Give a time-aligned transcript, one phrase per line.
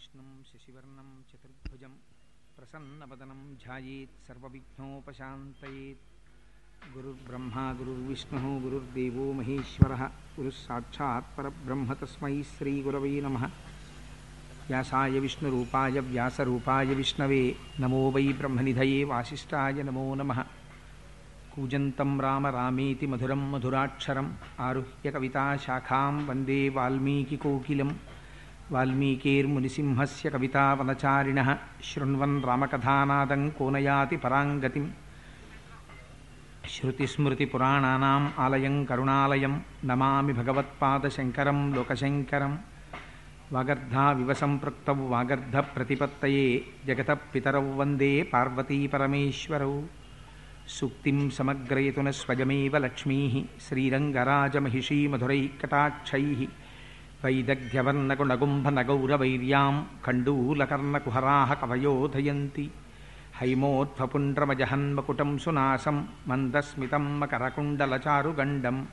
[0.00, 1.88] विष्णुं शशिवर्णं चतुर्भुजं
[2.56, 5.98] प्रसन्नवदनं ध्यायेत् सर्वविघ्नोपशान्तयेत्।
[6.94, 13.46] गुरुर्ब्रह्मा, गुरुर्विष्णुः, गुरुर्देवो महेश्वरः गुरुः साक्षात् परब्रह्म तस्मै श्रीगुरवै नमः।
[14.68, 20.42] व्यासाय विष्णुरूपाय, व्यासरूपाय विष्णवे, नमो वै ब्रह्मनिधये वासिष्ठाय नमो नमः।
[21.54, 27.90] कूजन्तं राम रामेति मधुरं मधुराक्षरम्, आरुह्य कविताशाखां वंदे वाल्मीकिकोकिलं
[28.72, 31.56] వాల్మీకైర్మునిసింహస్య కవితావనచారిణ.
[31.84, 34.92] శృణ్వన్ రామకథానాదం కోనయాతి పరాంగతిం.
[36.70, 39.62] శృతిస్మృతిపురాణానాం ఆలయం కరుణాలయం.
[39.84, 42.58] నమామి భగవత్పాదశంకరం లోకశంకరం.
[43.52, 49.80] వాగర్ధావివ సంపృక్తౌ వాగర్ధప్రతిపత్తయే జగతపితరౌ వందే పార్వతీపరమేశ్వరౌ
[50.68, 53.44] సుక్తిం సమగ్రయతున స్వయమేవ లక్ష్మీ.
[53.68, 56.48] శ్రీరంగరాజమహిషీమధురైకటాక్షై
[57.24, 62.70] వైదగ్ధ్యవర్ణగుణగుంభనగౌరవైర్యాం ఖండూలకర్ణకుహరాः కవయోధయంతి.
[63.36, 68.88] హైమోత్ఫపుండ్రమజహన్మకుటం సునాశం మందస్మితం మకరకుండలచారుగండం.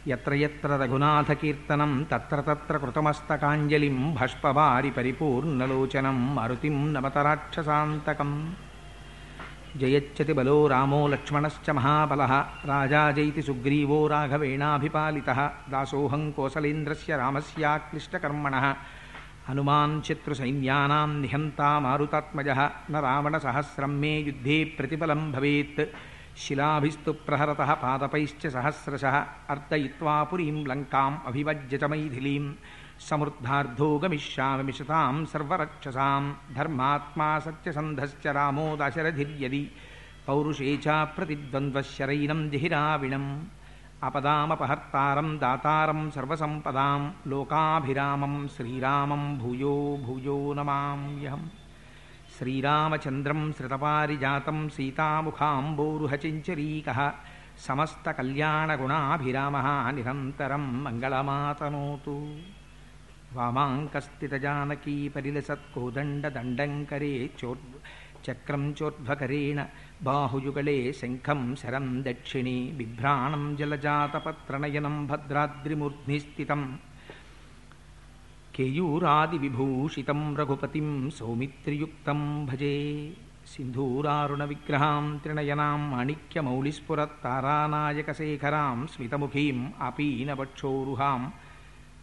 [0.07, 8.53] ఎత్ర ఎత్ర రఘునాథకీర్తనం తత్ర తత్ర కృతమస్తకాంజలిం భష్పవారి పరిపూర్ణలోచనం మారుతిం నవతరాక్షసాంతకం
[9.77, 18.73] జయచ్చతి బలో రామో లక్ష్మణశ్చ మహాబల రాజా జైతి సుగ్రీవో రాఘవేణాభిపాలిత దాసోహం కోసలేంద్రస్ రామస్యాక్లిష్టకర్మణ
[19.49, 22.49] హనుమాన్ శత్రు సైన్యానా నిహంతా మారుతాత్మజ
[22.91, 25.85] న రావణ సహస్రం మే యుద్ధే ప్రతిఫలం భవేత్.
[26.37, 29.05] శిలాభిస్తు ప్రహరత పాదపైశ్చ సహస్రశ
[29.49, 32.55] అర్దయిత్వా పురీం లంకాం అభివజ్య చ మైథిలీం.
[33.01, 36.35] సమృద్ధార్థో గమిష్యామి మిషతాం సర్వరక్షసాం.
[36.55, 39.71] ధర్మాత్మా సత్యసంధశ్చ రామో దశరథిర్యది
[40.27, 43.25] పౌరుషే చ ప్రతిద్వంద్వశరైనం జిహిరావిణం.
[44.03, 51.51] అపదామపహర్తారం దాతారం సర్వసంపదాం లోకాభిరామం శ్రీరామం భూయో భూయో నమామ్యహం
[52.39, 57.13] శ్రీరామచంద్రం శ్రతపారిజాతం సీతాముఖాంబోరుహచించరీక.
[57.59, 62.37] సమస్తకళ్యాణగుణాభిరామ నిరంతరం మంగళమాతనోతు
[63.33, 67.57] వామాంకస్థితజానకీ పరిలసత్కోదండదండంకరే చోర్
[68.25, 69.65] చక్రం చోర్ధ్వకరేణ
[70.03, 76.79] బాహుయుగళే శంఖం శరం దక్షిణి బిభ్రాణం జలజాతపత్రనయనం భద్రాద్రిమూర్ధ్ని స్థితం
[78.55, 83.11] కేయూరాది విభూషితం రఘుపతిం సౌమిత్రియుక్తం భజే.
[83.47, 91.33] సింధూరారుణ సింధూరారుణవిగ్రహాం త్రిణయనాం మాణిక్యమౌళిస్ఫురత్తారానాయకశేఖరాం స్మితముఖీం ఆపీనవక్షోరుహాం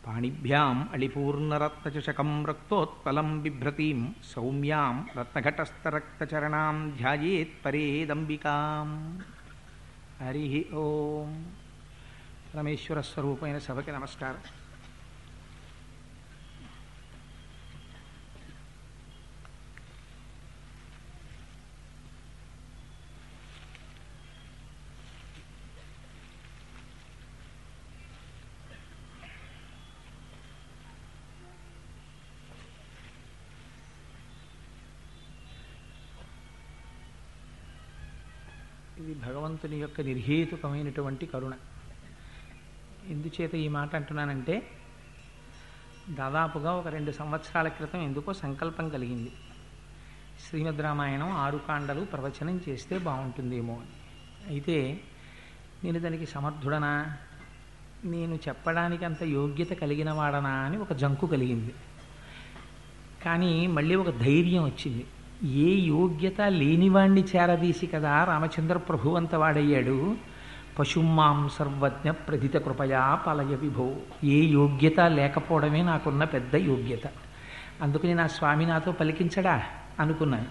[0.06, 9.22] పాణిభ్యాం అళిపూర్ణరత్నచకం రక్తోత్పలం బిభ్రతీం సౌమ్యాం రత్నఘటస్థరక్తచరణాం ధ్యాయేత్ పరేదంబికాం.
[10.20, 11.47] హరి ఓం.
[12.54, 14.57] పరమేశ్వర స్వరూపమైన సభకి నమస్కారం.
[39.08, 41.52] ఇది భగవంతుని యొక్క నిర్హేతుకమైనటువంటి కరుణ.
[43.08, 44.70] ఎందుచేత ఈ మాట అంటున్నానంటే
[46.10, 49.32] దాదాపుగా ఒక రెండు సంవత్సరాల క్రితం ఎందుకో సంకల్పం కలిగింది.
[50.49, 53.90] శ్రీమద్ రామాయణం ఆరు కాండలు ప్రవచనం చేస్తే బాగుంటుందేమో అని.
[54.49, 55.00] అయితే
[55.84, 57.16] నేను దానికి సమర్థుడనా?
[58.05, 61.75] నేను చెప్పడానికి అంత యోగ్యత కలిగిన వాడనా అని ఒక జంకు కలిగింది.
[63.25, 65.06] కానీ మళ్ళీ ఒక ధైర్యం వచ్చింది.
[65.44, 70.17] ఏ యోగ్యత లేనివాణ్ణి చేరదీసి కదా రామచంద్ర ప్రభు అంత వాడయ్యాడు.
[70.79, 73.96] పశుమాం సర్వజ్ఞ ప్రథిత కృపయా పలయ విభో.
[74.25, 77.00] ఏ యోగ్యత లేకపోవడమే నాకున్న పెద్ద యోగ్యత.
[77.82, 79.62] అందుకని నా స్వామి నాతో పలికించడా?
[80.00, 80.46] అనుకున్నాను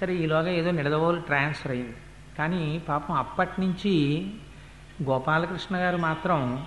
[0.00, 1.96] సరే ఈలోగా ఏదో నిడదవోలు ట్రాన్స్ఫర్ అయింది.
[2.38, 4.26] కానీ పాపం అప్పటి నుంచి
[5.02, 6.66] గోపాలకృష్ణ గారు మాత్రం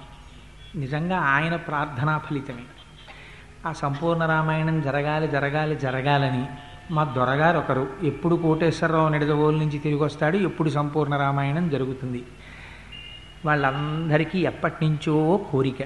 [0.75, 2.63] నిజంగా ఆయన ప్రార్థనా ఫలితమే.
[3.65, 6.45] ఆ సంపూర్ణ రామాయణం జరగాలి జరగాలి జరగాలని
[6.91, 12.23] మా దొరగారు ఒకరు ఎప్పుడు కోటేశ్వరరావు నిడదవోలు నుంచి తిరిగి వస్తాడు ఎప్పుడు సంపూర్ణ రామాయణం జరుగుతుంది.
[13.45, 15.15] వాళ్ళందరికీ ఎప్పటి నుంచో
[15.51, 15.81] కోరిక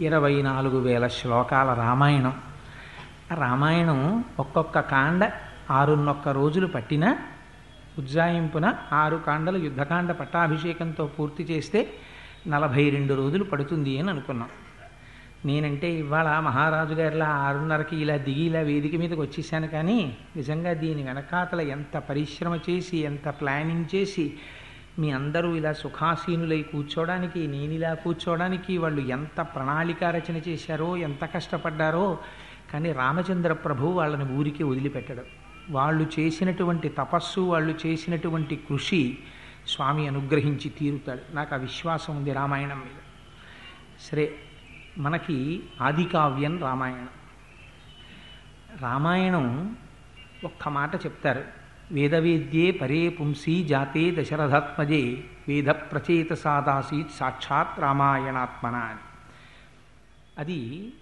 [0.00, 2.34] ఇరవై నాలుగు వేల శ్లోకాల రామాయణం.
[3.34, 5.30] రామాయణం ఒక్కొక్క కాండ
[5.70, 7.16] ఆరున్నొక్క రోజులు పట్టిన
[7.98, 11.90] ఉజ్జాయింపున ఆరు కాండలు యుద్ధకాండ పట్టాభిషేకంతో పూర్తి చేస్తే
[12.48, 14.48] నలభై రెండు రోజులు పడుతుంది అని అనుకున్నాం.
[15.44, 21.60] నేనంటే ఇవాళ మహారాజు గారిలా ఆరున్నరకి ఇలా దిగి ఇలా వేదిక మీదకి వచ్చేసాను కానీ నిజంగా దీని వెనకాతల
[21.60, 24.32] ఎంత పరిశ్రమ చేసి ఎంత ప్లానింగ్ చేసి
[24.98, 32.18] మీ అందరూ ఇలా సుఖాసీనులై కూర్చోవడానికి నేను ఇలా కూర్చోవడానికి వాళ్ళు ఎంత ప్రణాళిక రచన చేశారో ఎంత కష్టపడ్డారో
[32.72, 35.24] కానీ రామచంద్ర ప్రభు వాళ్ళని ఊరికి వదిలిపెట్టడం.
[35.70, 39.18] వాళ్ళు చేసినటువంటి తపస్సు వాళ్ళు చేసినటువంటి కృషి
[39.66, 41.34] స్వామి అనుగ్రహించి తీరుతాడు.
[41.34, 43.00] నాకు ఆ విశ్వాసం ఉంది రామాయణం మీద.
[44.00, 44.34] సరే
[44.98, 47.08] మనకి ఆదికావ్యం రామాయణం.
[48.80, 49.76] రామాయణం
[50.44, 51.44] ఒక్క మాట చెప్తారు.
[51.92, 58.98] వేదవేద్యే పరే పుంసి జాతే దశరథాత్మజే వేద ప్రచేత సాదాసీత్ సాక్షాత్ రామాయణాత్మన అని
[60.38, 60.92] అది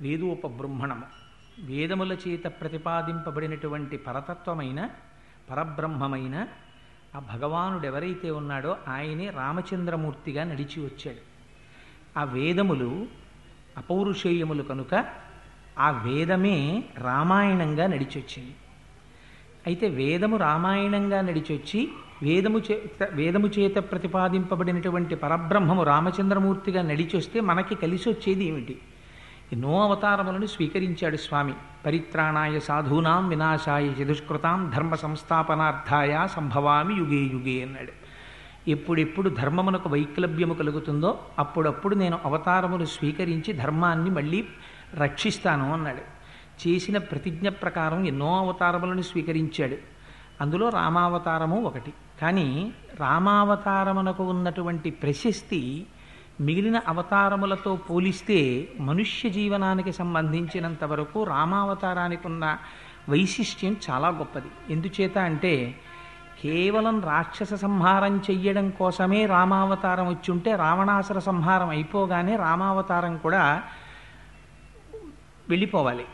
[0.00, 1.04] వేదోపబ్రహ్మణము.
[1.58, 4.90] వేదముల చేత ప్రతిపాదింపబడినటువంటి పరతత్వమైన
[5.50, 6.46] పరబ్రహ్మమైన
[7.16, 11.30] ఆ భగవానుడు ఎవరైతే ఉన్నాడో ఆయనే రామచంద్రమూర్తిగా నడిచి వచ్చాడు
[12.18, 13.19] ఆ వేదములు
[13.78, 15.04] అపౌరుషేయములు కనుక
[15.78, 18.54] ఆ వేదమే రామాయణంగా నడిచొచ్చింది.
[19.66, 21.88] అయితే వేదము రామాయణంగా నడిచొచ్చి
[22.22, 28.78] వేదము చేత వేదము చేత ప్రతిపాదింపబడినటువంటి పరబ్రహ్మము రామచంద్రమూర్తిగా నడిచొస్తే మనకి కలిసి వచ్చేది ఏమిటి
[29.52, 31.54] ఎన్నో అవతారములను స్వీకరించాడు స్వామి.
[31.86, 37.99] పరిత్రాణాయ సాధూనాం వినాశాయ చతుష్కృతాం ధర్మ సంస్థాపనార్థాయ సంభవామి యుగే యుగే అన్నాడు.
[38.68, 44.46] ఎప్పుడెప్పుడు ధర్మమునకు వైక్లభ్యము కలుగుతుందో అప్పుడప్పుడు నేను అవతారములు స్వీకరించి ధర్మాన్ని మళ్ళీ
[44.94, 46.20] రక్షిస్తాను అన్నాడు.
[46.68, 49.76] చేసిన ప్రతిజ్ఞ ప్రకారం ఎన్నో అవతారములను స్వీకరించాడు.
[50.40, 51.92] అందులో రామావతారము ఒకటి.
[52.20, 55.86] కానీ రామావతారమునకు ఉన్నటువంటి ప్రశస్తి
[56.40, 62.58] మిగిలిన అవతారములతో పోలిస్తే మనుష్య జీవనానికి సంబంధించినంత వరకు రామావతారానికి ఉన్న
[63.08, 64.72] వైశిష్ట్యం చాలా గొప్పది.
[64.72, 65.80] ఎందుచేత అంటే
[66.42, 73.62] కేవలం రాక్షస సంహారం చెయ్యడం కోసమే రామావతారం వచ్చి ఉంటే రావణాసుర సంహారం అయిపోగానే రామావతారం కూడా
[75.48, 76.04] వెళ్ళిపోవాలి.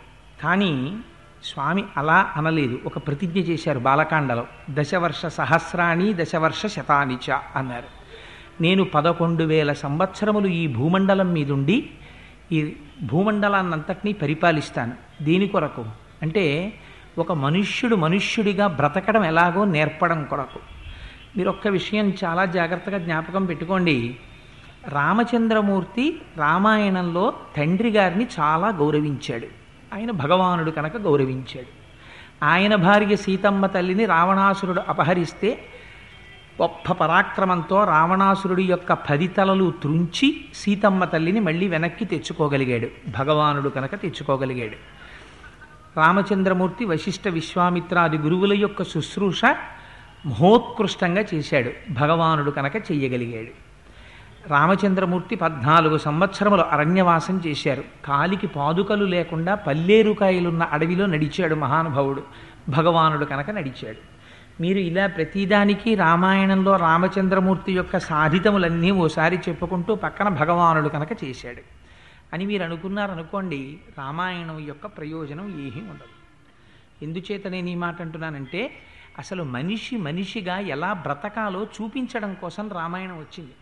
[0.43, 0.99] కానీ
[1.45, 2.81] స్వామి అలా అనలేదు.
[2.87, 4.47] ఒక ప్రతిజ్ఞ చేశారు బాలకాండలో.
[4.71, 8.07] దశవర్ష సహస్రాణి దశవర్ష శతానిచ అన్నారు.
[8.63, 11.91] నేను పదకొండు వేల సంవత్సరములు ఈ భూమండలం మీదుండి
[12.53, 14.93] ఈ భూమండలాన్నంతటినీ పరిపాలిస్తాను.
[15.23, 15.85] దీని కొరకు?
[16.23, 16.75] అంటే
[17.19, 20.59] ఒక మనుష్యుడు మనుష్యుడిగా బ్రతకడం ఎలాగో నేర్పడం కొరకు.
[21.37, 24.17] మీరు ఒక్క విషయం చాలా జాగ్రత్తగా జ్ఞాపకం పెట్టుకోండి.
[24.89, 29.47] రామచంద్రమూర్తి రామాయణంలో తండ్రి గారిని చాలా గౌరవించాడు.
[29.95, 31.87] ఆయన భగవానుడు కనుక గౌరవించాడు.
[32.45, 35.63] ఆయన భార్య సీతమ్మ తల్లిని రావణాసురుడు అపహరిస్తే
[36.63, 42.89] గొప్ప పరాక్రమంతో రావణాసురుడి యొక్క పది తలలు త్రుంచి సీతమ్మ తల్లిని మళ్ళీ వెనక్కి తెచ్చుకోగలిగాడు.
[43.19, 44.96] భగవానుడు కనుక తెచ్చుకోగలిగాడు.
[45.97, 49.45] రామచంద్రమూర్తి వశిష్ఠ విశ్వామిత్రాది గురువుల యొక్క శుశ్రూష
[50.27, 51.71] మహోత్కృష్టంగా చేశాడు.
[51.93, 53.67] భగవానుడు కనుక చెయ్యగలిగాడు.
[54.49, 57.85] రామచంద్రమూర్తి పద్నాలుగు సంవత్సరములు అరణ్యవాసం చేశారు.
[58.05, 62.23] కాలికి పాదుకలు లేకుండా పల్లేరుకాయలున్న అడవిలో నడిచాడు మహానుభావుడు.
[62.69, 64.17] భగవానుడు కనుక నడిచాడు.
[64.63, 71.76] మీరు ఇలా ప్రతిదానికి రామాయణంలో రామచంద్రమూర్తి యొక్క సాధితములన్నీ ఓసారి చెప్పుకుంటూ పక్కన భగవానుడు కనుక చేశాడు.
[72.33, 76.17] అని మీరు అనుకున్నారనుకోండి రామాయణం యొక్క ప్రయోజనం ఏమీ ఉండదు.
[77.03, 78.71] ఎందుచేత నేను ఈ మాట అంటున్నానంటే
[79.19, 83.53] అసలు మనిషి మనిషిగా ఎలా బ్రతకాలో చూపించడం కోసం రామాయణం వచ్చింది.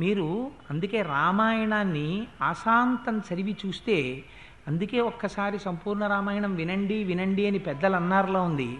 [0.00, 4.24] మీరు అందుకే రామాయణాన్ని ఆశాంతం చదివి చూస్తే
[4.68, 8.78] అందుకే ఒక్కసారి సంపూర్ణ రామాయణం వినండి వినండి అని పెద్దలు అన్నారులో ఉంది.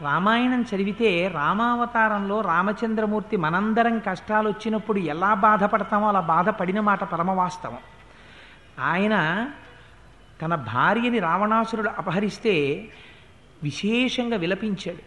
[0.00, 7.78] రామాయణం చదివితే రామావతారంలో రామచంద్రమూర్తి మనందరం కష్టాలు వచ్చినప్పుడు ఎలా బాధపడతామో అలా బాధపడిన మాట పరమవాస్తవం.
[8.78, 9.46] ఆయన
[10.42, 12.54] తన భార్యని రావణాసురుడు అపహరిస్తే
[13.62, 15.02] విశేషంగా విలపించాడు.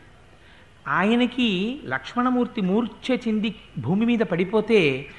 [0.88, 5.10] ఆయనకి లక్ష్మణమూర్తి మూర్ఛ చెంది భూమి మీద పడిపోతే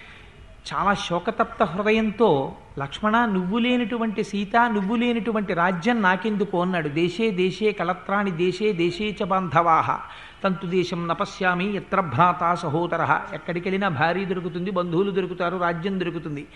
[0.73, 6.89] చాలా శోకతప్త హృదయంతో లక్ష్మణ నువ్వు లేనటువంటి సీత నువ్వు లేనటువంటి రాజ్యం నాకెందుకు అన్నాడు.
[6.89, 10.01] దేశే దేశే కలత్రాణి దేశే దేశే చ బాంధవాహ
[10.45, 13.21] తంతు దేశం నపశ్యామి ఎత్ర భ్రాత సహోదర.
[13.33, 16.47] ఎక్కడికి వెళ్ళినా భార్య దొరుకుతుంది బంధువులు దొరుకుతారు రాజ్యం దొరుకుతుంది.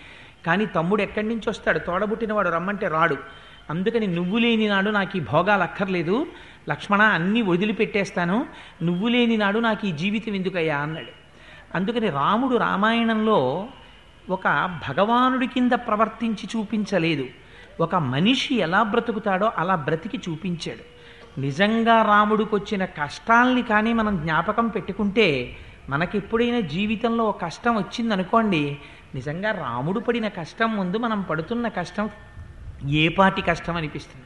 [0.47, 1.79] కానీ తమ్ముడు ఎక్కడి నుంచి వస్తాడు?
[1.79, 3.17] తోడబుట్టినవాడు రమ్మంటే రాడు.
[3.69, 6.27] అందుకని నువ్వు లేని నాడు నాకు ఈ భోగాలు అక్కర్లేదు.
[6.69, 8.45] లక్ష్మణ అన్నీ వదిలిపెట్టేస్తాను.
[8.83, 10.77] నువ్వు లేని నాడు నాకు ఈ జీవితం ఎందుకయ్యా?
[10.77, 11.27] అన్నాడు.
[11.75, 13.67] అందుకని రాముడు రామాయణంలో
[14.29, 17.25] ఒక భగవానుడి కింద ప్రవర్తించి చూపించలేదు.
[17.79, 20.97] ఒక మనిషి ఎలా బ్రతుకుతాడో అలా బ్రతికి చూపించాడు.
[21.39, 25.57] నిజంగా రాముడికి వచ్చిన కష్టాల్ని కానీ మనం జ్ఞాపకం పెట్టుకుంటే
[25.89, 28.77] మనకెప్పుడైనా జీవితంలో కష్టం వచ్చిందనుకోండి
[29.15, 32.09] నిజంగా రాముడు పడిన కష్టం ముందు మనం పడుతున్న కష్టం
[32.87, 34.25] ఏపాటి కష్టం అనిపిస్తుంది?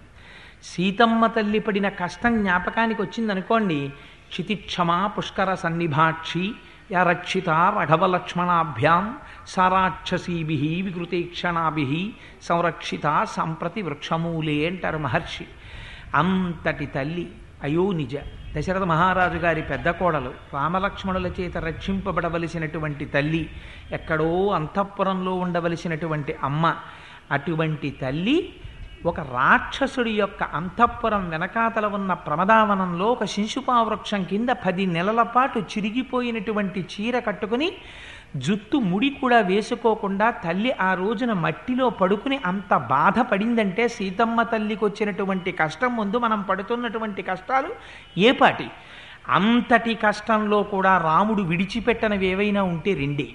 [0.63, 3.89] సీతమ్మ తల్లి పడిన కష్టం జ్ఞాపకానికి వచ్చిందనుకోండి
[4.29, 6.51] క్షితిక్షమా పుష్కర సన్నిభాక్షి
[6.91, 15.45] యా రక్షిత రఘవ లక్ష్మణాభ్యాం సారాక్షసీభి వికృతీక్షణాభి సంరక్షిత సంప్రతి వృక్షమూలే అంటారు మహర్షి.
[16.15, 17.31] అంతటి తల్లి
[17.63, 18.15] అయో నిజ
[18.57, 23.49] దశరథ మహారాజు గారి పెద్ద కోడలు రామలక్ష్మణుల చేత రక్షింపబడవలసినటువంటి తల్లి
[23.91, 26.75] ఎక్కడో అంతఃపురంలో ఉండవలసినటువంటి అమ్మ.
[27.31, 28.53] అటువంటి తల్లి
[29.05, 37.19] ఒక రాక్షసుడి యొక్క అంతఃపురం వెనకాతల ఉన్న ప్రమదావనంలో ఒక శిశుపావృక్షం కింద పది నెలల పాటు చిరిగిపోయినటువంటి చీర
[37.19, 37.69] కట్టుకుని
[38.35, 45.95] జుత్తు ముడి కూడా వేసుకోకుండా తల్లి ఆ రోజున మట్టిలో పడుకుని అంత బాధపడిందంటే సీతమ్మ తల్లికి వచ్చినటువంటి కష్టం
[45.95, 47.69] ముందు మనం పడుతున్నటువంటి కష్టాలు
[48.17, 48.67] ఏపాటి
[49.29, 53.27] అంతటి కష్టంలో కూడా రాముడు విడిచిపెట్టనవి ఏవైనా ఉంటే రెండే.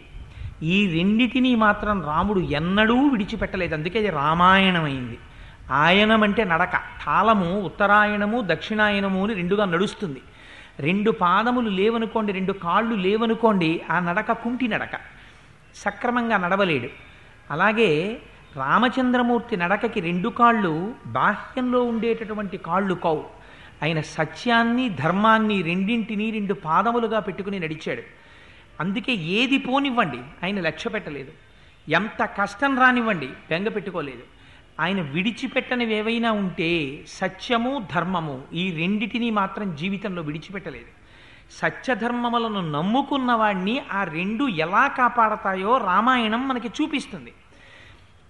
[0.62, 3.74] ఈ రెండిటిని మాత్రం రాముడు ఎన్నడూ విడిచిపెట్టలేదు.
[3.74, 5.18] అందుకే ఇది రామాయణమైంది.
[5.70, 6.72] ఆయనం అంటే నడక.
[7.06, 10.22] తాళము ఉత్తరాయణము దక్షిణాయనము అని రెండుగా నడుస్తుంది.
[10.80, 14.90] రెండు పాదములు లేవనుకోండి రెండు కాళ్ళు లేవనుకోండి ఆ నడక కుంటి నడక.
[15.74, 16.88] సక్రమంగా నడవలేడు.
[17.50, 18.18] అలాగే
[18.56, 23.22] రామచంద్రమూర్తి నడకకి రెండు కాళ్ళు బాహ్యంలో ఉండేటటువంటి కాళ్ళు కౌ
[23.82, 28.02] ఆయన సత్యాన్ని ధర్మాన్ని రెండింటినీ రెండు పాదములుగా పెట్టుకుని నడిచాడు.
[28.80, 31.32] అందుకే ఏది పోనివ్వండి ఆయన లక్ష్య పెట్టలేదు.
[31.88, 34.35] ఎంత కష్టం రానివ్వండి బెంగ పెట్టుకోలేదు.
[34.80, 40.90] ఆయన విడిచిపెట్టనివి ఏవైనా ఉంటే సత్యము ధర్మము ఈ రెండిటిని మాత్రం జీవితంలో విడిచిపెట్టలేదు.
[41.50, 47.32] సత్యధర్మములను నమ్ముకున్న వాడిని ఆ రెండు ఎలా కాపాడతాయో రామాయణం మనకి చూపిస్తుంది.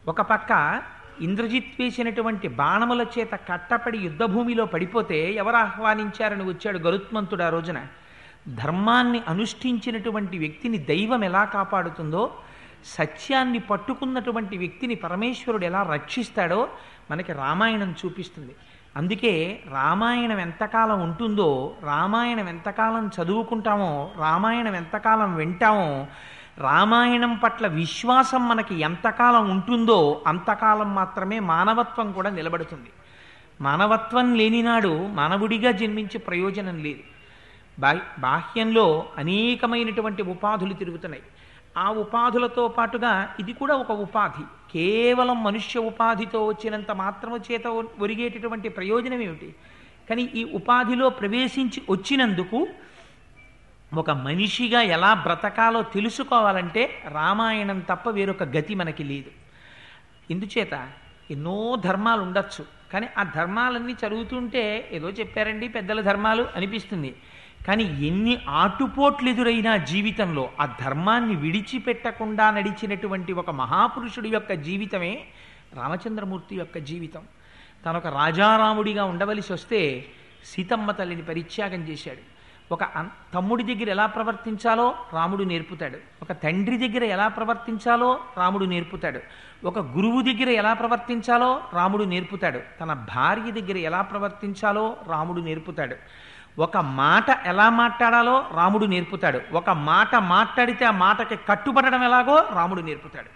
[0.08, 0.82] ఒక పక్క
[1.20, 7.86] ఇంద్రజిత్ వేసినటువంటి బాణముల చేత కట్టపడి యుద్ధభూమిలో పడిపోతే ఎవరు ఆహ్వానించారని వచ్చాడు గరుత్మంతుడు ఆ రోజున?
[8.48, 12.32] ధర్మాన్ని అనుష్ఠించినటువంటి వ్యక్తిని దైవం ఎలా కాపాడుతుందో
[12.86, 16.68] సత్యాన్ని పట్టుకున్నటువంటి వ్యక్తిని పరమేశ్వరుడు ఎలా రక్షిస్తాడో
[17.10, 18.54] మనకి రామాయణం చూపిస్తుంది.
[18.96, 26.06] అందుకే రామాయణం ఎంతకాలం ఉంటుందో రామాయణం ఎంతకాలం చదువుకుంటామో రామాయణం ఎంతకాలం వింటామో
[26.58, 32.90] రామాయణం పట్ల విశ్వాసం మనకి ఎంతకాలం ఉంటుందో అంతకాలం మాత్రమే మానవత్వం కూడా నిలబడుతుంది.
[33.60, 37.00] మానవత్వం లేనినాడు మానవుడిగా జన్మించే ప్రయోజనం లేదు.
[37.78, 41.22] బా బాహ్యంలో అనేకమైనటువంటి ఉపాధులు తిరుగుతున్నాయి.
[41.76, 44.44] ఆ ఉపాధులతో పాటుగా ఇది కూడా ఒక ఉపాధి.
[44.72, 47.66] కేవలం మనుష్య ఉపాధితో వచ్చినంత మాత్రము చేత
[47.98, 49.54] ఒరిగేటటువంటి ప్రయోజనం ఏమిటి?
[50.10, 52.68] కానీ ఈ ఉపాధిలో ప్రవేశించి వచ్చినందుకు
[53.94, 59.30] ఒక మనిషిగా ఎలా బ్రతకాలో తెలుసుకోవాలంటే రామాయణం తప్ప వేరొక గతి మనకి లేదు.
[60.30, 60.88] ఇందుచేత
[61.30, 62.64] ఎన్నో ధర్మాలు ఉండొచ్చు.
[62.92, 67.14] కానీ ఆ ధర్మాలన్నీ చదువుతుంటే ఏదో చెప్పారండి పెద్దల ధర్మాలు అనిపిస్తుంది.
[67.66, 75.24] కానీ ఎన్ని ఆటుపోట్లు ఎదురైనా జీవితంలో ఆ ధర్మాన్ని విడిచిపెట్టకుండా నడిచినటువంటి ఒక మహాపురుషుడి యొక్క జీవితమే
[75.74, 77.22] రామచంద్రమూర్తి యొక్క జీవితం.
[77.86, 80.04] తను ఒక రాజారాముడిగా ఉండవలసి వస్తే
[80.44, 82.36] సీతమ్మ తల్లిని పరిత్యాగం చేశాడు.
[82.72, 82.84] ఒక
[83.34, 85.98] తమ్ముడి దగ్గర ఎలా ప్రవర్తించాలో రాముడు నేర్పుతాడు.
[86.22, 89.20] ఒక తండ్రి దగ్గర ఎలా ప్రవర్తించాలో రాముడు నేర్పుతాడు.
[89.64, 92.60] ఒక గురువు దగ్గర ఎలా ప్రవర్తించాలో రాముడు నేర్పుతాడు.
[92.80, 95.96] తన భార్య దగ్గర ఎలా ప్రవర్తించాలో రాముడు నేర్పుతాడు.
[96.58, 99.40] ఒక మాట ఎలా మాట్లాడాలో రాముడు నేర్పుతాడు.
[99.52, 103.26] ఒక మాట మాట్లాడితే ఆ మాటకి కట్టుబడడం ఎలాగో రాముడు నేర్పుతాడు.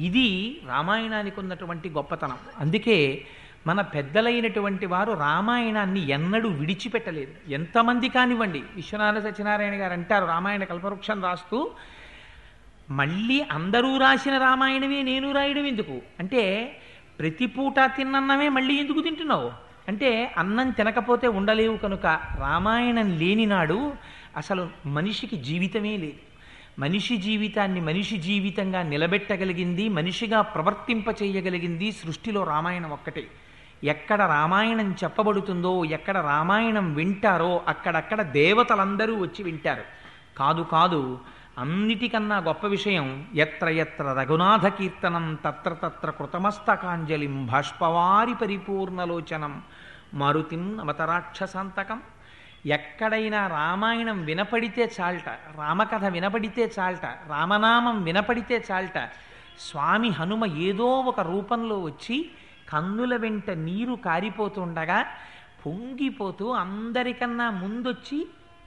[0.00, 2.36] ఇది రామాయణానికి ఉన్నటువంటి గొప్పతనం.
[2.60, 3.26] అందుకే
[3.66, 7.52] మన పెద్దలైనటువంటి వారు రామాయణాన్ని ఎన్నడూ విడిచిపెట్టలేదు.
[7.52, 11.70] ఎంతమంది కానివ్వండి విశ్వనాథ సత్యనారాయణ గారు అంటారు రామాయణ కల్పవృక్షం రాస్తూ
[12.90, 16.00] మళ్ళీ అందరూ రాసిన రామాయణమే నేను రాయడం ఎందుకు?
[16.20, 16.76] అంటే
[17.18, 19.69] ప్రతి పూట తిన్నన్నమే మళ్ళీ ఎందుకు తింటున్నావు?
[19.90, 22.06] అంటే అన్నం తినకపోతే ఉండలేవు కనుక
[22.38, 23.92] రామాయణం లేనినాడు
[24.36, 26.20] అసలు మనిషికి జీవితమే లేదు.
[26.78, 33.24] మనిషి జీవితాన్ని మనిషి జీవితంగా నిలబెట్టగలిగింది మనిషిగా ప్రవర్తింప చేయగలిగింది సృష్టిలో రామాయణం ఒక్కటే.
[33.84, 39.82] ఎక్కడ రామాయణం చెప్పబడుతుందో ఎక్కడ రామాయణం వింటారో అక్కడక్కడ దేవతలందరూ వచ్చి వింటారు.
[40.38, 41.18] కాదు కాదు
[41.58, 49.62] అన్నిటికన్నా గొప్ప విషయం ఎత్ర ఎత్ర రఘునాథ కీర్తనం తత్ర తత్ర కృతమస్తకాంజలిం భాష్పవారి పరిపూర్ణలోచనం
[50.12, 52.00] మారుతిం నమతరాక్షసాంతకం
[52.66, 58.98] ఎక్కడైనా రామాయణం వినపడితే చాల్ట రామకథ వినపడితే చాల్ట రామనామం వినపడితే చాల్ట
[59.58, 62.30] స్వామి హనుమ ఏదో ఒక రూపంలో వచ్చి
[62.68, 65.06] కన్నుల వెంట నీరు కారిపోతుండగా
[65.66, 68.26] పొంగిపోతూ అందరికన్నా ముందొచ్చి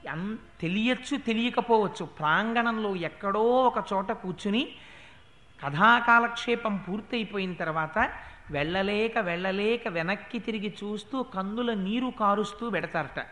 [0.10, 4.64] అన్ తెలియచ్చు తెలియకపోవచ్చు ప్రాంగణంలో ఎక్కడో ఒక చోట కూర్చుని
[5.60, 7.98] కథాకాలక్షేపం పూర్తయిపోయిన తర్వాత
[8.52, 13.26] వెళ్ళలేక వెళ్ళలేక వెనక్కి తిరిగి చూస్తూ కన్నుల నీరు కారుస్తూ పెడతారట.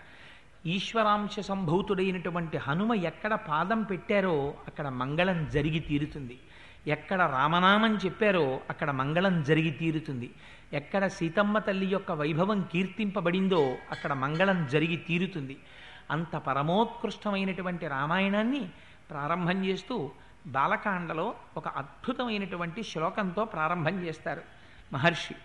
[0.65, 6.39] ఈశ్వరాంశ సంభూతుడైనటువంటి హనుమ ఎక్కడ పాదం పెట్టారో అక్కడ మంగళం జరిగి తీరుతుంది.
[6.87, 10.29] ఎక్కడ రామనామం చెప్పారో అక్కడ మంగళం జరిగి తీరుతుంది.
[10.73, 15.57] ఎక్కడ సీతమ్మ తల్లి యొక్క వైభవం కీర్తింపబడిందో అక్కడ మంగళం జరిగి తీరుతుంది.
[16.11, 18.69] అంత పరమోత్కృష్టమైనటువంటి రామాయణాన్ని
[19.09, 20.11] ప్రారంభం చేస్తూ
[20.47, 24.60] బాలకాండలో ఒక అద్భుతమైనటువంటి శ్లోకంతో ప్రారంభం చేస్తారు.
[24.93, 25.35] మహర్షి.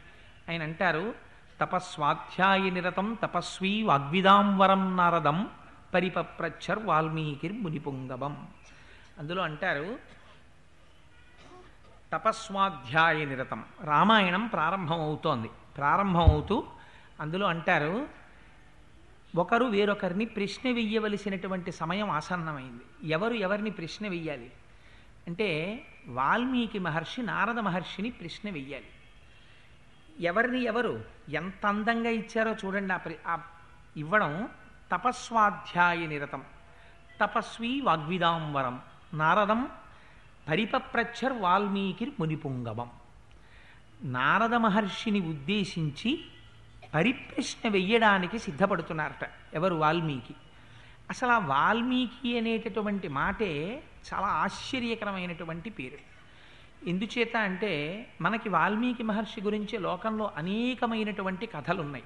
[0.49, 1.15] ఆయన అంటారు
[1.61, 5.50] తపస్వాధ్యాయ నిరతం తపస్వీ వాగ్విదాంవరం నారదం
[5.95, 8.49] పరిపప్రచ్చర్ వాల్మీకిర్ మునిపుంగవం
[9.19, 9.99] అందులో అంటారు
[12.12, 16.67] తపస్వాధ్యాయ నిరతం రామాయణం ప్రారంభం అవుతోంది ప్రారంభం అవుతూ
[17.21, 18.07] అందులో అంటారు
[19.37, 23.09] ఒకరు వేరొకరిని ప్రశ్న వెయ్యవలసినటువంటి సమయం ఆసన్నమైంది.
[23.09, 24.53] ఎవరు ఎవరిని ప్రశ్న వెయ్యాలి?
[25.26, 28.87] అంటే వాల్మీకి మహర్షి నారద మహర్షిని ప్రశ్న వెయ్యాలి.
[30.21, 33.39] ఎవరిని ఎవరు ఎంత అందంగా ఇచ్చారో చూడండి ఆ ప్రి- ఆ
[33.97, 34.49] ఇవ్వడం
[34.93, 36.45] తపస్వాధ్యాయ నిరతం
[37.21, 38.81] తపస్వి వాగ్విదాంబరం
[39.15, 39.71] నారదం
[40.49, 42.91] పరిపప్రచ్చర్ వాల్మీకి మునిపుంగవం
[44.03, 46.25] నారద మహర్షిని ఉద్దేశించి
[46.95, 50.35] పరిప్రశ్న వెయ్యడానికి సిద్ధపడుతున్నారట ఎవరు వాల్మీకి.
[51.11, 53.83] అసలు ఆ వాల్మీకి అనేటటువంటి మాటే
[54.13, 56.16] చాలా ఆశ్చర్యకరమైనటువంటి పేరు.
[56.87, 62.04] ఎందుచేత అంటే మనకి వాల్మీకి మహర్షి గురించి లోకంలో అనేకమైనటువంటి కథలున్నాయి.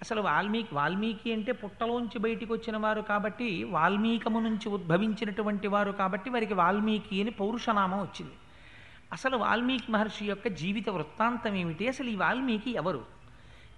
[0.00, 6.54] అసలు వాల్మీకి వాల్మీకి అంటే పుట్టలోంచి బయటికి వచ్చిన వారు కాబట్టి వాల్మీకము నుంచి ఉద్భవించినటువంటి వారు కాబట్టి వారికి
[6.54, 8.32] వాల్మీకి అని పౌరుషనామం వచ్చింది.
[9.12, 11.88] అసలు వాల్మీకి మహర్షి యొక్క జీవిత వృత్తాంతం ఏమిటి?
[11.88, 13.04] అసలు ఈ వాల్మీకి ఎవరు?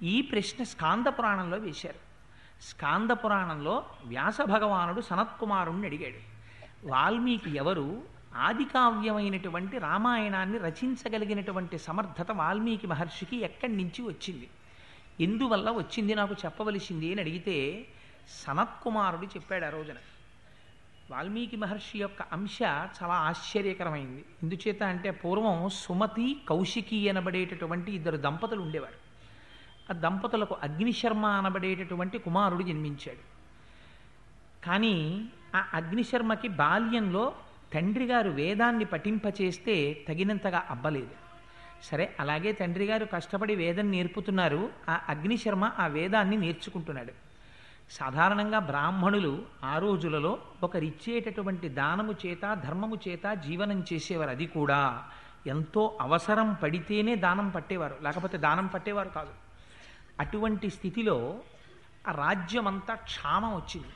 [0.03, 2.09] ఈ ప్రశ్న స్కాంద పురాణంలో వేశారు.
[2.63, 6.39] స్కాంద పురాణంలో వ్యాస భగవానుడు సనత్కుమారుణ్ణి అడిగాడు.
[6.89, 8.18] వాల్మీకి ఎవరు?
[8.37, 14.49] ఆదికావ్యమైనటువంటి రామాయణాన్ని రచించగలిగినటువంటి సమర్థత వాల్మీకి మహర్షికి ఎక్కడి నుంచి వచ్చింది?
[15.21, 17.87] ఎందువల్ల వచ్చింది నాకు చెప్పవలసింది అని అడిగితే
[18.47, 19.97] సనత్కుమారుడు చెప్పాడు ఆ రోజున.
[21.11, 24.25] వాల్మీకి మహర్షి యొక్క అంశ చాలా ఆశ్చర్యకరమైంది.
[24.43, 29.09] ఎందుచేత అంటే పూర్వం సుమతి కౌశికి అనబడేటటువంటి ఇద్దరు దంపతులు ఉండేవారు.
[29.93, 33.39] ఆ దంపతులకు అగ్నిశర్మ అనబడేటటువంటి కుమారుడు జన్మించాడు.
[34.67, 37.33] కానీ ఆ అగ్నిశర్మకి బాల్యంలో
[37.75, 41.11] తండ్రి గారు వేదాన్ని పఠింపచేస్తే తగినంతగా అబ్బలేదు.
[41.83, 44.71] సరే అలాగే తండ్రి గారు కష్టపడి వేదం నేర్పుతున్నారు.
[44.89, 47.13] ఆ అగ్నిశర్మ ఆ వేదాన్ని నేర్చుకుంటున్నాడు.
[47.91, 55.05] సాధారణంగా బ్రాహ్మణులు ఆ రోజులలో ఒకరిచ్చేటటువంటి దానము చేత ధర్మము చేత జీవనం చేసేవారు అది కూడా.
[55.47, 57.97] ఎంతో అవసరం పడితేనే దానం పట్టేవారు.
[58.03, 59.31] లేకపోతే దానం పట్టేవారు కాదు.
[60.21, 61.39] అటువంటి స్థితిలో
[62.09, 63.89] ఆ రాజ్యమంతా క్షామం వచ్చింది.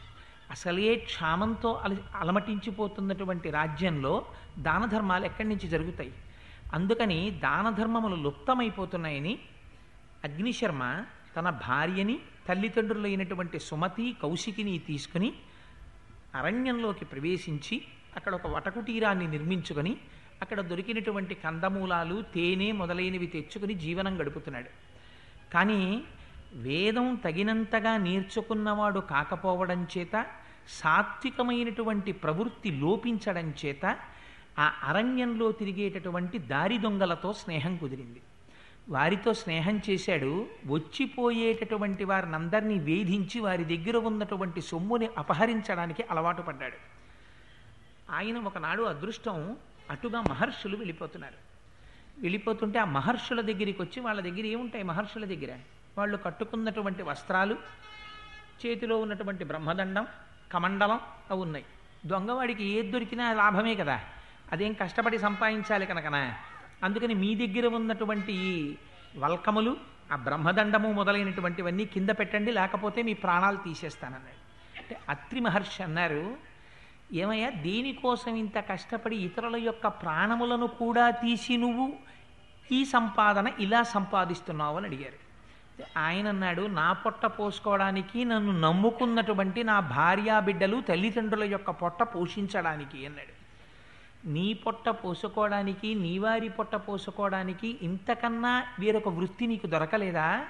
[0.52, 4.24] అసలే క్షామంతో అల అలమటించిపోతున్నటువంటి రాజ్యంలో
[4.58, 6.12] దాన ధర్మాలు ఎక్కడి నుంచి జరుగుతాయి?
[6.74, 9.38] అందుకని దాన ధర్మములు లుప్తమైపోతున్నాయని
[10.24, 11.04] అగ్నిశర్మ
[11.36, 15.32] తన భార్యని తల్లిదండ్రులైనటువంటి సుమతి కౌశికిని తీసుకుని
[16.34, 17.82] అరణ్యంలోకి ప్రవేశించి
[18.16, 19.96] అక్కడ ఒక వటకుటీరాన్ని నిర్మించుకొని
[20.42, 24.70] అక్కడ దొరికినటువంటి కందమూలాలు తేనె మొదలైనవి తెచ్చుకుని జీవనం గడుపుతున్నాడు.
[25.54, 26.04] కానీ
[26.54, 30.26] వేదం తగినంతగా నేర్చుకున్నవాడు కాకపోవడం చేత
[30.68, 33.98] సాత్వికమైనటువంటి ప్రవృత్తి లోపించడం చేత
[34.58, 38.20] ఆ అరణ్యంలో తిరిగేటటువంటి దారి దొంగలతో స్నేహం కుదిరింది.
[38.88, 40.46] వారితో స్నేహం చేశాడు.
[40.66, 46.76] వచ్చిపోయేటటువంటి వారిని అందరినీ వేధించి వారి దగ్గర ఉన్నటువంటి సొమ్ముని అపహరించడానికి అలవాటు పడ్డాడు.
[48.12, 49.56] ఆయన ఒకనాడు అదృష్టం
[49.90, 51.34] అటుగా మహర్షులు వెళ్ళిపోతున్నారు.
[52.18, 55.58] వెళ్ళిపోతుంటే ఆ మహర్షుల దగ్గరికి వచ్చి వాళ్ళ దగ్గర ఏముంటాయి మహర్షుల దగ్గర?
[55.98, 57.54] వాళ్ళు కట్టుకున్నటువంటి వస్త్రాలు
[58.66, 60.06] చేతిలో ఉన్నటువంటి బ్రహ్మదండం
[60.52, 61.64] కమండలం అవి ఉన్నాయి.
[62.06, 64.00] దొంగవాడికి ఏది దొరికినా లాభమే కదా.
[64.52, 66.34] అదేం కష్టపడి సంపాదించాలి కనుకనా?
[66.84, 68.36] అందుకని మీ దగ్గర ఉన్నటువంటి
[69.16, 69.76] వల్కములు
[70.12, 74.40] ఆ బ్రహ్మదండము మొదలైనటువంటివన్నీ కింద పెట్టండి లేకపోతే మీ ప్రాణాలు తీసేస్తానన్నాడు.
[74.78, 76.36] అంటే అత్రి మహర్షి అన్నారు
[77.12, 81.92] ఏమయ్యా దేనికోసం ఇంత కష్టపడి ఇతరుల యొక్క ప్రాణములను కూడా తీసి నువ్వు
[82.72, 85.31] ఈ సంపాదన ఇలా సంపాదిస్తున్నావు అని అడిగారు.
[85.96, 93.34] ఆయన అన్నాడు నా పొట్ట పోసుకోవడానికి నన్ను నమ్ముకున్నటువంటి నా భార్యా బిడ్డలు తల్లిదండ్రుల యొక్క పొట్ట పోషించడానికి అన్నాడు.
[94.26, 100.44] నీ పొట్ట పోసుకోవడానికి నీ వారి పొట్ట పోసుకోవడానికి ఇంతకన్నా వేరొక వృత్తి నీకు దొరకలేదా?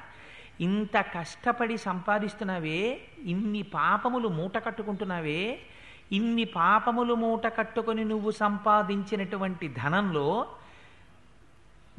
[0.61, 5.61] ఇంత కష్టపడి సంపాదిస్తున్నావే ఇన్ని పాపములు మూట కట్టుకుంటున్నావే
[6.13, 10.47] ఇన్ని పాపములు మూట కట్టుకొని నువ్వు సంపాదించినటువంటి ధనంలో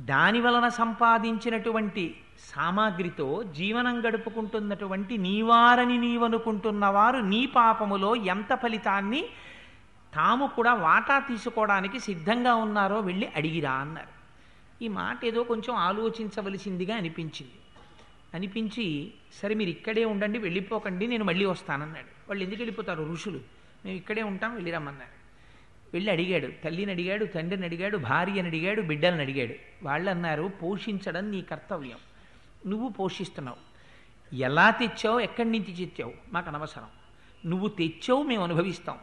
[0.01, 9.29] దాని వలన సంపాదించినటువంటి సామాగ్రితో జీవనం గడుపుకుంటున్నటువంటి నీవారని నీవనుకుంటున్న వారు నీ పాపములో ఎంత ఫలితాన్ని
[10.15, 14.13] తాము కూడా వాటా తీసుకోవడానికి సిద్ధంగా ఉన్నారో వెళ్ళి అడిగిరా అన్నారు.
[14.83, 17.57] ఈ మాట ఏదో కొంచెం ఆలోచించవలసిందిగా అనిపించింది.
[18.33, 22.07] అనిపించి సరే మీరు ఇక్కడే ఉండండి వెళ్ళిపోకండి నేను మళ్ళీ వస్తానన్నాడు.
[22.29, 23.39] వాళ్ళు ఎందుకు వెళ్ళిపోతారు ఋషులు?
[23.85, 25.12] మేము ఇక్కడే ఉంటాం వెళ్ళిరమ్మన్నారు
[25.93, 29.53] వెళ్ళి అడిగాడు తల్లిని అడిగాడు తండ్రిని అడిగాడు భార్యని అడిగాడు బిడ్డలను అడిగాడు.
[29.83, 31.97] వాళ్ళు అన్నారు పోషించడం నీ కర్తవ్యం.
[32.67, 33.73] నువ్వు పోషిస్తున్నావు.
[34.35, 35.19] ఎలా తెచ్చావు?
[35.19, 36.13] ఎక్కడి నుంచి తెచ్చావు?
[36.33, 36.85] మాకు అనవసరం.
[37.45, 38.97] నువ్వు తెచ్చావు మేము అనుభవిస్తాం.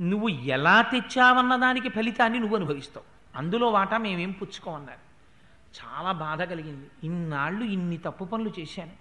[0.00, 3.04] నువ్వు ఎలా తెచ్చావన్న దానికి ఫలితాన్ని నువ్వు అనుభవిస్తావు.
[3.38, 5.12] అందులో వాటా మేమేం పుచ్చుకోమన్నారు.
[5.84, 6.86] చాలా బాధ కలిగింది.
[7.04, 8.92] ఇన్నాళ్ళు ఇన్ని తప్పు పనులు చేశాను.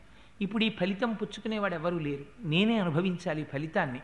[0.41, 2.25] ఇప్పుడు ఈ ఫలితం పుచ్చుకునేవాడు ఎవరూ లేరు.
[2.39, 3.99] నేనే అనుభవించాలి ఈ ఫలితాన్ని.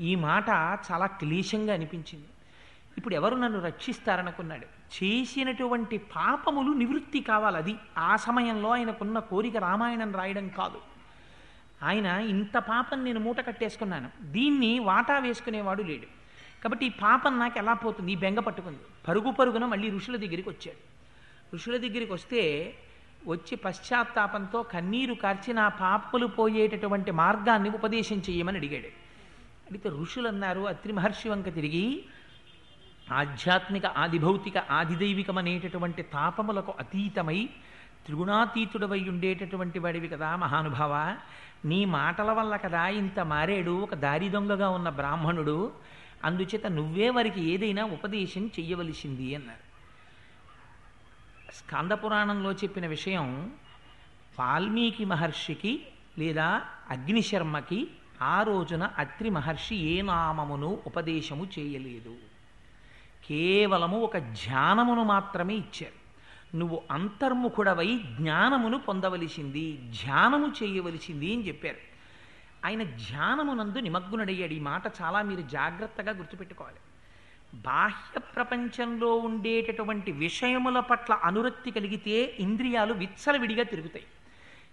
[0.00, 0.48] ఈ మాట
[0.92, 2.26] చాలా క్లేశంగా అనిపించింది.
[2.98, 4.64] ఇప్పుడు ఎవరు నన్ను రక్షిస్తారనుకున్నాడు.
[4.64, 10.80] చేసినటువంటి పాపములు నివృత్తి కావాలి అది ఆ సమయంలో ఆయనకున్న కోరిక రామాయణం రాయడం కాదు.
[11.82, 14.10] ఆయన ఇంత పాపం నేను మూట కట్టేసుకున్నాను.
[14.22, 16.06] దీన్ని వాటా వేసుకునేవాడు లేడు.
[16.62, 18.12] కాబట్టి ఈ పాపం నాకు ఎలా పోతుంది?
[18.12, 18.78] ఈ బెంగ పట్టుకుంది.
[19.08, 20.98] పరుగు పరుగున మళ్ళీ ఋషుల దగ్గరికి వచ్చాడు.
[21.54, 22.74] ఋషుల దగ్గరికి వస్తే
[23.26, 28.86] వచ్చి పశ్చాత్తాపంతో కన్నీరు కార్చి నా పాపలు పోయేటటువంటి మార్గాన్ని ఉపదేశం చేయమని అడిగాడు.
[29.68, 32.04] అడిగితే ఋషులు అన్నారు అత్రి మహర్షి వంక తిరిగి
[33.12, 37.48] ఆధ్యాత్మిక ఆదిభౌతిక ఆదిదైవికమనేటటువంటి తాపములకు అతీతమై
[38.04, 41.16] త్రిగుణాతీతుడవై ఉండేటటువంటి వాడివి కదా మహానుభావ.
[41.64, 45.72] నీ మాటల వల్ల కదా ఇంత మారేడు ఒక దారి దొంగగా ఉన్న బ్రాహ్మణుడు.
[46.24, 49.68] అందుచేత నువ్వే వారికి ఏదైనా ఉపదేశం చెయ్యవలసింది అన్నారు.
[51.54, 53.52] స్కంద పురాణంలో చెప్పిన విషయం
[54.38, 55.82] వాల్మీకి మహర్షికి
[56.18, 57.88] లేదా అగ్నిశర్మకి
[58.22, 62.27] ఆ రోజున అత్రి మహర్షి ఏ నామమును ఉపదేశము చేయలేదు.
[63.28, 66.08] కేవలము ఒక ధ్యానమును మాత్రమే ఇచ్చారు.
[66.56, 71.76] నువ్వు అంతర్ముఖుడవై జ్ఞానమును పొందవలసింది ధ్యానము చేయవలసింది అని చెప్పారు.
[72.66, 74.52] ఆయన ధ్యానమునందు నిమగ్నుడయ్యాడు.
[74.52, 76.76] ఈ మాట చాలా మీరు జాగ్రత్తగా గుర్తుపెట్టుకోవాలి.
[77.54, 84.06] బాహ్య ప్రపంచంలో ఉండేటటువంటి విషయముల పట్ల అనురక్తి కలిగితే ఇంద్రియాలు విచ్చలవిడిగా తిరుగుతాయి.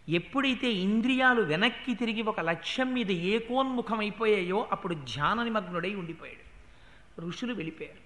[0.09, 6.45] ఎప్పుడైతే ఇంద్రియాలు వెనక్కి తిరిగి ఒక లక్ష్యం మీద ఏకోన్ముఖమైపోయాయో అప్పుడు ధ్యాన నిమగ్నుడై ఉండిపోయాడు.
[7.21, 8.04] ఋషులు వెళ్ళిపోయారు.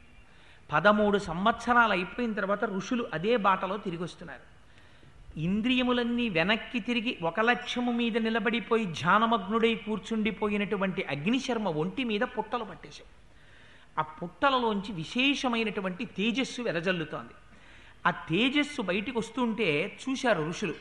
[0.72, 4.60] పదమూడు సంవత్సరాలు అయిపోయిన తర్వాత ఋషులు అదే బాటలో తిరిగి వస్తున్నారు
[5.40, 13.08] ఇంద్రియములన్నీ వెనక్కి తిరిగి ఒక లక్ష్యము మీద నిలబడిపోయి ధ్యానమగ్నుడై కూర్చుండిపోయినటువంటి అగ్నిశర్మ ఒంటి మీద పుట్టలు పట్టేశాయి.
[14.00, 17.34] ఆ పుట్టలలోంచి విశేషమైనటువంటి తేజస్సు వెదజల్లుతోంది.
[18.08, 20.74] ఆ తేజస్సు బయటికి వస్తుంటే చూశారు ఋషులు.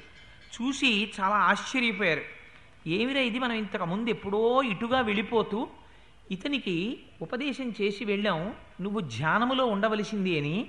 [0.55, 2.23] చూసి చాలా ఆశ్చర్యపోయారు.
[2.87, 3.39] ఏమిరా ఇది?
[3.39, 5.69] మనం ఇంతకు ముందు ఎప్పుడో ఇటుగా వెళ్ళిపోతూ
[6.31, 10.67] ఇతనికి ఉపదేశం చేసి వెళ్ళాం నువ్వు ధ్యానములో ఉండవలసింది అని.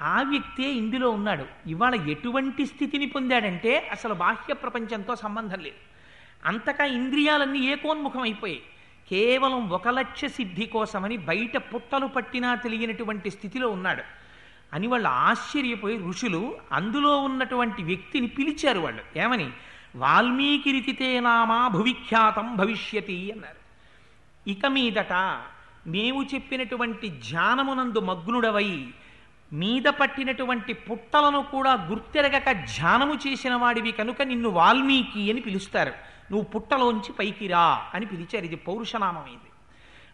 [0.00, 1.44] ఆ వ్యక్తే ఇందులో ఉన్నాడు.
[1.66, 5.76] ఇవాళ ఎటువంటి స్థితిని పొందాడంటే అసలు బాహ్య ప్రపంచంతో సంబంధం లేదు.
[6.44, 8.62] అంతగా ఇంద్రియాలన్నీ ఏకోన్ముఖం అయిపోయాయి
[9.10, 14.02] కేవలం ఒక లక్ష్య సిద్ధి కోసమని బయట పుట్టలు పట్టినా తెలియనటువంటి స్థితిలో ఉన్నాడు.
[14.72, 19.18] అని వాళ్ళు ఆశ్చర్యపోయి ఋషులు అందులో ఉన్నటువంటి వ్యక్తిని పిలిచారు వాళ్ళు.
[19.18, 19.50] ఏమని?
[19.96, 23.67] వాల్మీకి రితితే నామా భువిఖ్యాతం భవిష్యతి అన్నారు.
[24.48, 25.12] ఇక మీదట
[25.86, 28.86] మేము చెప్పినటువంటి ధ్యానమునందు మగ్నుడవై
[29.52, 35.90] మీద పట్టినటువంటి పుట్టలను కూడా గుర్తెరగక ధ్యానము చేసిన వాడివి కనుక నిన్ను వాల్మీకి అని పిలుస్తారు.
[36.30, 38.44] నువ్వు పుట్టలోంచి పైకి రా అని పిలిచారు.
[38.44, 39.50] ఇది పౌరుషనామమైంది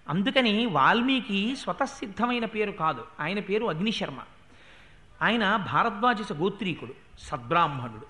[0.09, 3.05] అందుకని వాల్మీకి స్వతసిద్ధమైన పేరు కాదు.
[3.21, 4.19] ఆయన పేరు అగ్నిశర్మ.
[5.23, 8.07] ఆయన భారద్వాజ గోత్రీకుడు సద్బ్రాహ్మణుడు.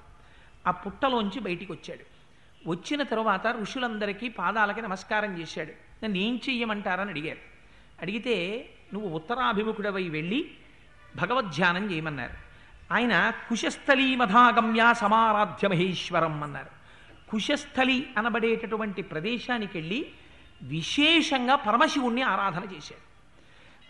[0.67, 2.15] ఆ పుట్టలోంచి బయటికి వచ్చాడు
[2.71, 5.94] వచ్చిన తర్వాత ఋషులందరికీ పాదాలకి నమస్కారం చేశాడు.
[6.05, 7.39] నన్ను ఏం చెయ్యమంటారని అడిగారు.
[8.03, 10.51] అడిగితే నువ్వు ఉత్తరాభిముఖుడవై వెళ్ళి
[11.17, 12.37] భగవద్ధ్యానం చేయమన్నారు.
[12.95, 16.85] ఆయన కుశస్థలీ మధాగమ్య సమారాధ్య మహేశ్వరం అన్నారు.
[17.31, 20.07] కుశస్థలి అనబడేటటువంటి ప్రదేశానికి వెళ్ళి
[20.63, 23.05] విశేషంగా పరమశివుణ్ణి ఆరాధన చేశాడు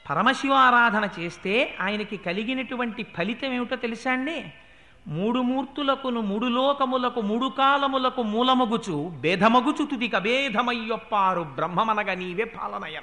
[0.09, 4.53] పరమశివ ఆరాధన చేస్తే ఆయనకి కలిగినటువంటి ఫలితం ఏమిటో తెలుసా అండి
[5.07, 13.03] మూడు మూర్తులకును మూడు లోకములకు మూడు కాలములకు మూలమగుచు భేదమగుచు తుదిక భేదమయ్యొప్పారు బ్రహ్మమనగ నీవే పాలనయన.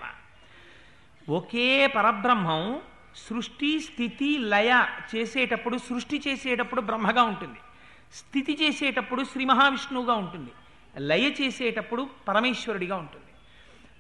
[1.29, 2.81] ఒకే పరబ్రహ్మం
[3.15, 4.83] సృష్టి స్థితి లయ
[5.15, 7.59] చేసేటప్పుడు సృష్టి చేసేటప్పుడు బ్రహ్మగా ఉంటుంది.
[8.13, 10.51] స్థితి చేసేటప్పుడు శ్రీ మహావిష్ణువుగా ఉంటుంది.
[10.97, 13.31] లయ చేసేటప్పుడు పరమేశ్వరుడిగా ఉంటుంది.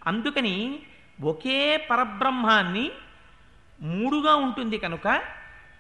[0.07, 0.79] అందుకని
[1.23, 2.91] ఒకే పరబ్రహ్మాన్ని
[3.81, 5.21] మూడుగా ఉంటుంది కనుక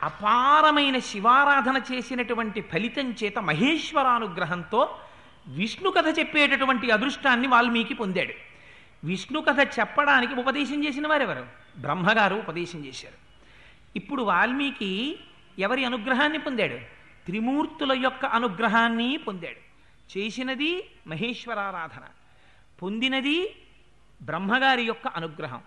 [0.03, 4.99] అపారమైన శివారాధన చేసినటువంటి ఫలితం చేత మహేశ్వరానుగ్రహంతో
[5.47, 8.33] విష్ణు కథ చెప్పేటటువంటి అదృష్టాన్ని వాల్మీకి పొందాడు.
[9.03, 11.45] విష్ణు కథ చెప్పడానికి ఉపదేశం చేసిన వారెవరు?
[11.77, 13.13] బ్రహ్మగారు ఉపదేశం చేశారు.
[13.95, 15.19] ఇప్పుడు వాల్మీకి
[15.59, 16.75] ఎవరి అనుగ్రహాన్ని పొందాడు?
[17.25, 19.71] త్రిమూర్తుల యొక్క అనుగ్రహాన్ని పొందాడు.
[20.17, 22.03] చేసినది మహేశ్వరారాధన
[22.81, 23.55] పొందినది
[24.21, 25.61] బ్రహ్మగారి యొక్క అనుగ్రహం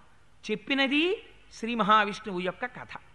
[0.51, 1.23] చెప్పినది
[1.55, 3.14] శ్రీ మహావిష్ణువు యొక్క కథ.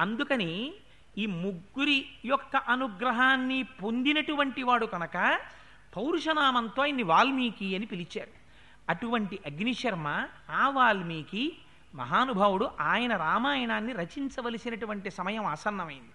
[0.00, 0.72] అందుకని
[1.18, 5.38] ఈ ముగ్గురి యొక్క అనుగ్రహాన్ని పొందినటువంటి వాడు కనుక
[5.96, 8.30] పౌరుషనామంతో ఆయన్ని వాల్మీకి అని పిలిచారు.
[8.88, 11.56] అటువంటి అగ్నిశర్మ ఆ వాల్మీకి
[11.94, 16.10] మహానుభావుడు ఆయన రామాయణాన్ని రచించవలసినటువంటి సమయం ఆసన్నమైంది.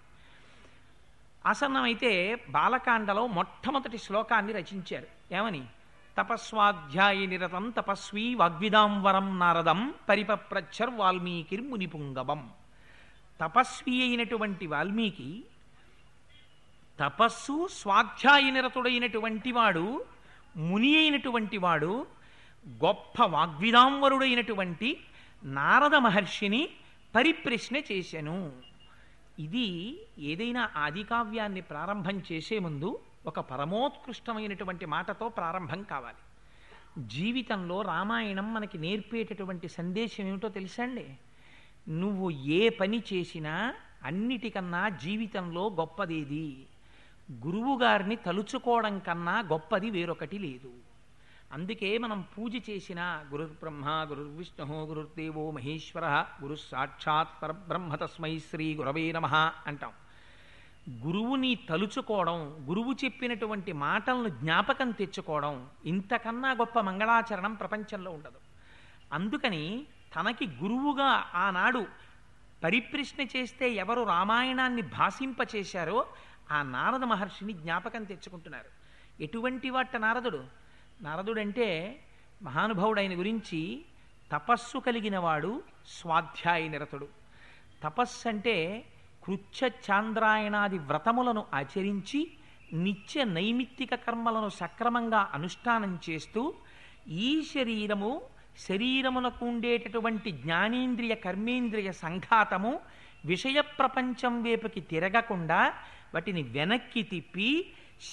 [1.46, 5.34] ఆసన్నమైతే బాలకాండలో మొట్టమొదటి శ్లోకాన్ని రచించారు.
[5.34, 5.64] ఏమని?
[6.18, 12.50] తపస్వాధ్యాయ నిరతం తపస్వీ వాగ్విదాంవరం నారదం పరిపప్రచ్చర్ వాల్మీకిర్ మునిపుంగవం.
[13.42, 15.44] తపస్వి అయినటువంటి వాల్మీకి
[17.00, 20.04] తపస్సు స్వాధ్యాయనిరతుడైనటువంటి వాడు
[20.56, 22.06] ముని అయినటువంటి వాడు
[22.68, 25.00] గొప్ప వాగ్విదాంవరుడైనటువంటి
[25.44, 26.68] నారద మహర్షిని
[27.14, 28.52] పరిప్రశ్న చేశాను.
[29.38, 36.16] ఇది ఏదైనా ఆదికావ్యాన్ని ప్రారంభం చేసే ముందు ఒక పరమోత్కృష్టమైనటువంటి మాటతో ప్రారంభం కావాలి.
[37.08, 41.06] జీవితంలో రామాయణం మనకి నేర్పేటటువంటి సందేశం ఏమిటో తెలుసండి
[41.88, 46.66] నువ్వు ఏ పని చేసినా అన్నిటికన్నా జీవితంలో గొప్పదేది.
[47.46, 50.72] గురువుగారిని తలుచుకోవడం కన్నా గొప్పది వేరొకటి లేదు.
[51.52, 58.74] అందుకే మనం పూజ చేసిన గురు బ్రహ్మ గురు విష్ణు గురుర్దేవో మహేశ్వర గురు సాక్షాత్ పరబ్రహ్మ తస్మై శ్రీ
[58.74, 59.26] గురవే నమ
[59.66, 59.90] అంటాం.
[61.06, 68.38] గురువుని తలుచుకోవడం గురువు చెప్పినటువంటి మాటలను జ్ఞాపకం తెచ్చుకోవడం ఇంతకన్నా గొప్ప మంగళాచరణం ప్రపంచంలో ఉండదు.
[69.12, 71.86] అందుకని తనకి గురువుగా ఆనాడు
[72.64, 76.06] పరిప్రశ్న చేస్తే ఎవరు రామాయణాన్ని భాషింపచేశారో
[76.50, 78.82] ఆ నారద మహర్షిని జ్ఞాపకం తెచ్చుకుంటున్నారు.
[79.22, 80.44] ఎటువంటి వాట నారదుడు?
[81.00, 82.00] నారదుడంటే
[82.42, 83.84] మహానుభావుడు ఆయన గురించి
[84.32, 87.08] తపస్సు కలిగిన వాడు స్వాధ్యాయ నిరతుడు.
[87.82, 88.84] తపస్సు అంటే
[89.24, 92.30] కృచ్ఛ చాంద్రాయణాది వ్రతములను ఆచరించి
[92.72, 96.54] నిత్య నైమిత్తిక కర్మలను సక్రమంగా అనుష్ఠానం చేస్తూ
[97.08, 98.22] ఈ శరీరము
[98.58, 102.80] శరీరమునకు ఉండేటటువంటి జ్ఞానేంద్రియ కర్మేంద్రియ సంఘాతము
[103.24, 105.74] విషయ ప్రపంచం వైపుకి తిరగకుండా
[106.14, 107.66] వాటిని వెనక్కి తిప్పి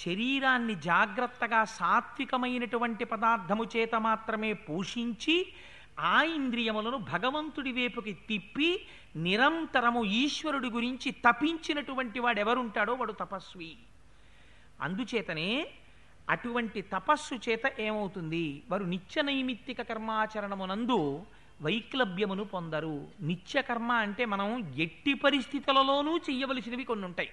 [0.04, 5.52] శరీరాన్ని జాగ్రత్తగా సాత్వికమైనటువంటి పదార్థము చేత మాత్రమే పోషించి
[6.00, 13.76] ఆ ఇంద్రియములను భగవంతుడి వైపుకి తిప్పి నిరంతరము ఈశ్వరుడి గురించి తపించినటువంటి వాడు ఎవరుంటాడో వాడు తపస్వి.
[14.80, 15.66] అందుచేతనే
[16.30, 18.62] అటువంటి తపస్సు చేత ఏమవుతుంది?
[18.70, 21.26] వారు నిత్య నైమిత్తిక కర్మాచరణమునందు
[21.62, 23.06] వైక్లభ్యమును పొందరు.
[23.20, 27.30] నిత్య కర్మ అంటే మనం ఎట్టి పరిస్థితులలోనూ చెయ్యవలసినవి కొన్ని ఉంటాయి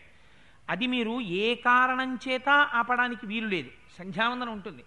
[0.69, 3.69] అది మీరు ఏ కారణం చేత ఆపడానికి వీలు లేదు.
[3.97, 4.83] సంధ్యావందనం ఉంటుంది.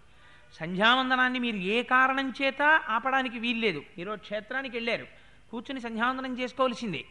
[0.60, 3.82] సంధ్యావందనాన్ని మీరు ఏ కారణం చేత ఆపడానికి వీలు లేదు.
[3.98, 5.06] మీరు క్షేత్రానికి వెళ్ళారు.
[5.50, 7.04] కూర్చుని సంధ్యావందనం చేసుకోవలసిందే.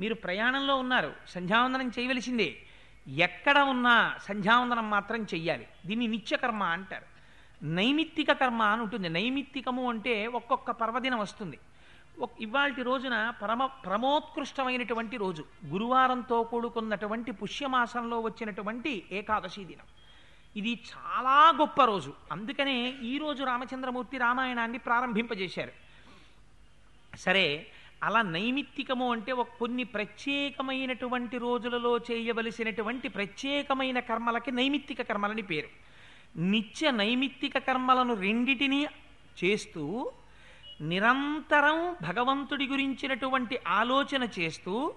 [0.00, 1.12] మీరు ప్రయాణంలో ఉన్నారు.
[1.28, 2.65] సంధ్యావందనం చేయవలసిందే.
[3.08, 5.68] ఎక్కడ ఉన్నా సంధ్యావందనం మాత్రం చెయ్యాలి.
[5.86, 7.04] దీన్ని నిత్యకర్మ అంటారు.
[7.64, 9.08] నైమిత్తిక కర్మ అని ఉంటుంది.
[9.08, 11.58] నైమిత్తికము అంటే ఒక్కొక్క పర్వదినం వస్తుంది.
[12.40, 15.44] ఇవాళ రోజున పరమ ప్రమోత్కృష్టమైనటువంటి రోజు.
[15.66, 19.84] గురువారంతో కూడుకున్నటువంటి పుష్యమాసంలో వచ్చినటువంటి ఏకాదశి దినం.
[20.56, 22.14] ఇది చాలా గొప్ప రోజు.
[22.32, 25.72] అందుకనే ఈరోజు రామచంద్రమూర్తి రామాయణాన్ని ప్రారంభింపజేశారు.
[27.16, 27.66] సరే
[28.02, 35.68] అలా నైమిత్తికము అంటే ఒక కొన్ని ప్రత్యేకమైనటువంటి రోజులలో చేయవలసినటువంటి ప్రత్యేకమైన కర్మలకి నైమిత్తిక కర్మలని పేరు.
[36.38, 38.86] నిత్య నైమిత్తిక కర్మలను రెండిటినీ
[39.44, 40.12] చేస్తూ
[40.80, 44.94] నిరంతరం భగవంతుడి గురించినటువంటి ఆలోచన చేస్తూ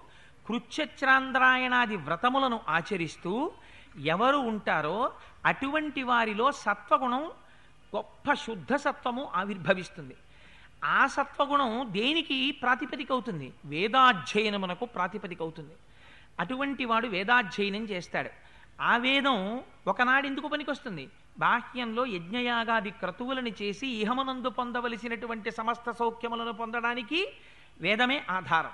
[0.48, 3.52] కృచ్ఛచ్రాంద్రాయణాది వ్రతములను ఆచరిస్తూ
[3.96, 5.12] ఎవరు ఉంటారో
[5.46, 7.30] అటువంటి వారిలో సత్వగుణం
[7.96, 10.16] గొప్ప శుద్ధ సత్వము ఆవిర్భవిస్తుంది.
[10.84, 15.74] ఆ సత్వగుణం దేనికి ప్రాతిపదిక అవుతుంది వేదాధ్యయనమునకు ప్రాతిపదిక అవుతుంది
[16.40, 18.30] అటువంటి వాడు వేదాధ్యయనం చేస్తాడు.
[18.82, 21.08] ఆ వేదం ఒకనాడు ఎందుకు పనికొస్తుంది?
[21.38, 27.32] బాహ్యంలో యజ్ఞయాగాది క్రతువులను చేసి ఇహమునందు పొందవలసినటువంటి సమస్త సౌఖ్యములను పొందడానికి
[27.80, 28.72] వేదమే ఆధారం.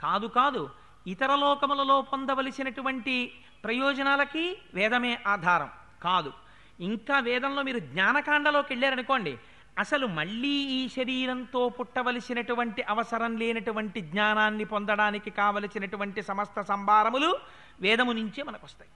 [0.00, 0.70] కాదు కాదు
[1.06, 3.32] ఇతర లోకములలో పొందవలసినటువంటి
[3.64, 5.70] ప్రయోజనాలకి వేదమే ఆధారం.
[6.02, 6.32] కాదు
[6.80, 9.38] ఇంకా వేదంలో మీరు జ్ఞానకాండలోకి వెళ్ళారనుకోండి
[9.78, 17.36] అసలు మళ్ళీ ఈ శరీరంతో పుట్టవలసినటువంటి అవసరం లేనటువంటి జ్ఞానాన్ని పొందడానికి కావలసినటువంటి సమస్త సంభారములు
[17.80, 18.90] వేదము నుంచే మనకు వస్తాయి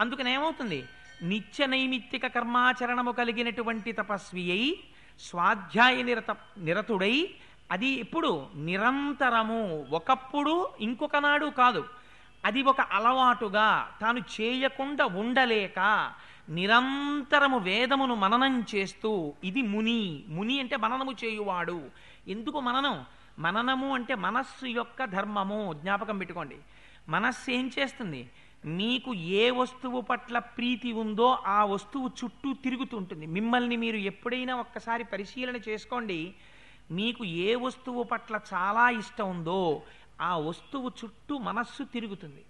[0.00, 0.84] అందుకని ఏమవుతుంది?
[1.22, 4.84] నిత్య నైమిత్తిక కర్మాచరణము కలిగినటువంటి తపస్వి అయి
[5.20, 7.30] స్వాధ్యాయ నిరత నిరతుడై
[7.72, 11.84] అది ఎప్పుడు నిరంతరము ఒకప్పుడు ఇంకొక నాడు కాదు.
[12.44, 16.12] అది ఒక అలవాటుగా తాను చేయకుండా ఉండలేక
[16.52, 21.82] నిరంతరము వేదమును మననం చేస్తూ ఇది ముని ముని అంటే మననము చేయువాడు.
[22.28, 23.04] ఎందుకు మననం?
[23.38, 25.72] మననము అంటే మనస్సు యొక్క ధర్మము.
[25.72, 26.56] జ్ఞాపకం పెట్టుకోండి.
[27.08, 28.30] మనస్సు ఏం చేస్తుంది?
[28.64, 33.26] మీకు ఏ వస్తువు పట్ల ప్రీతి ఉందో ఆ వస్తువు చుట్టూ తిరుగుతుంటుంది.
[33.26, 36.34] మిమ్మల్ని మీరు ఎప్పుడైనా ఒక్కసారి పరిశీలన చేసుకోండి.
[36.90, 39.82] మీకు ఏ వస్తువు పట్ల చాలా ఇష్టం ఉందో
[40.20, 42.44] ఆ వస్తువు చుట్టూ మనస్సు తిరుగుతుంది.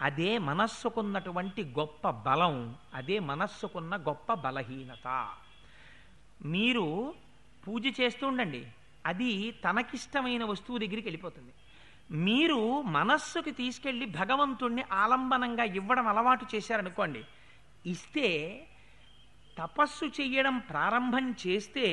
[0.00, 5.34] అదే మనస్సుకున్నటువంటి గొప్ప బలం అదే మనస్సుకున్న గొప్ప బలహీనత.
[6.44, 7.14] మీరు
[7.66, 8.66] పూజ చేస్తూ ఉండండి.
[9.06, 11.52] అది తనకిష్టమైన వస్తువు దగ్గరికి వెళ్ళిపోతుంది.
[12.16, 17.24] మీరు మనస్సుకి తీసుకెళ్ళి భగవంతుణ్ణి ఆలంబనంగా ఇవ్వడం అలవాటు చేశారనుకోండి
[17.86, 18.66] ఇస్తే
[19.58, 21.86] తపస్సు చెయ్యడం ప్రారంభం చేస్తే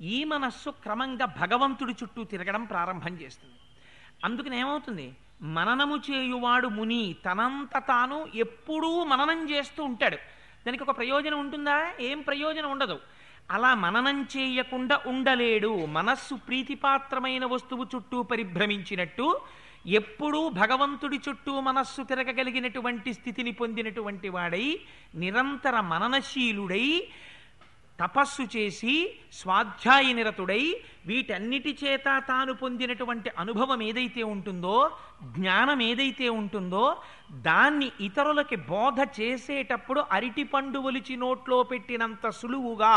[0.00, 3.54] ఈ మనస్సు క్రమంగా భగవంతుడి చుట్టూ తిరగడం ప్రారంభం చేస్తుంది.
[4.24, 10.16] అందుకని ఏమవుతుంది మననము చేయువాడు ముని తనంత తాను ఎప్పుడూ మననం చేస్తూ ఉంటాడు.
[10.66, 11.92] దానికి ఒక ప్రయోజనం ఉంటుందా?
[12.00, 12.98] ఏం ప్రయోజనం ఉండదు.
[13.50, 15.86] అలా మననం చేయకుండా ఉండలేడు.
[15.86, 19.40] మనస్సు ప్రీతిపాత్రమైన వస్తువు చుట్టూ పరిభ్రమించినట్టు
[19.86, 24.80] ఎప్పుడూ భగవంతుడి చుట్టూ మనస్సు తిరగగలిగినటువంటి స్థితిని పొందినటువంటి వాడై
[25.14, 27.08] నిరంతర మననశీలుడై
[28.00, 28.94] తపస్సు చేసి
[29.32, 30.62] స్వాధ్యాయ నిరతుడై
[31.06, 34.76] వీటన్నిటి చేత తాను పొందినటువంటి అనుభవం ఏదైతే ఉంటుందో
[35.36, 36.84] జ్ఞానం ఏదైతే ఉంటుందో
[37.42, 42.96] దాన్ని ఇతరులకి బోధ చేసేటప్పుడు అరిటిపండు ఒలిచి నోట్లో పెట్టినంత సులువుగా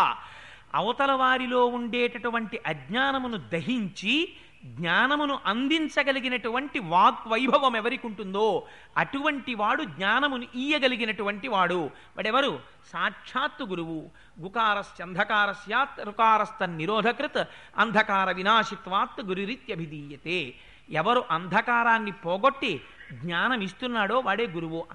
[0.76, 4.16] అవతల వారిలో ఉండేటటువంటి అజ్ఞానమును దహించి
[4.66, 11.90] జ్ఞానమును అందించగలిగినటువంటి వాక్ వైభవం ఎవరికి ఉంటుందో అటువంటి వాడు జ్ఞానమును ఈయగలిగినటువంటి వాడు.
[12.18, 12.60] వాడెవరు?
[12.94, 14.10] సాక్షాత్తు గురువు.
[14.42, 17.44] గుకారస్యంధకారస్యాత్ రుకారస్త నిరోధకృత్
[17.78, 20.54] అంధకార వినాశిత్వాత్ గురురిత్యభిధీయతే.
[20.90, 22.82] ఎవరు అంధకారాన్ని పోగొట్టి
[23.14, 24.86] జ్ఞానం ఇస్తున్నాడో వాడే గురువు.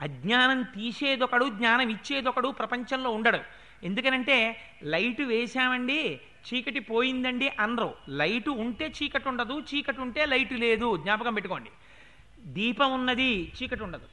[0.00, 3.38] అజ్ఞానం తీసేదొకడు జ్ఞానం ఇచ్చేదొకడు ప్రపంచంలో ఉండడు.
[3.82, 7.94] ఎందుకనంటే లైటు వేశామండి చీకటి పోయిందండి అనరు.
[8.08, 10.96] లైటు ఉంటే చీకటి ఉండదు చీకటి ఉంటే లైటు లేదు.
[10.96, 11.70] జ్ఞాపకం పెట్టుకోండి.
[12.40, 14.06] దీపం ఉన్నది చీకటి ఉండదు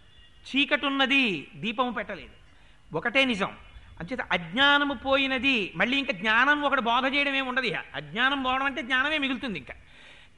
[0.49, 2.35] చీకటి ఉన్నది దీపము పెట్టలేదు.
[2.97, 3.51] ఒకటే నిజం.
[3.99, 9.17] అంచేత అజ్ఞానము పోయినది మళ్ళీ ఇంకా జ్ఞానం ఒకటి బోధ చేయడం ఏమి ఉండదు అజ్ఞానం పోవడం అంటే జ్ఞానమే
[9.17, 9.73] మిగులుతుంది ఇంకా.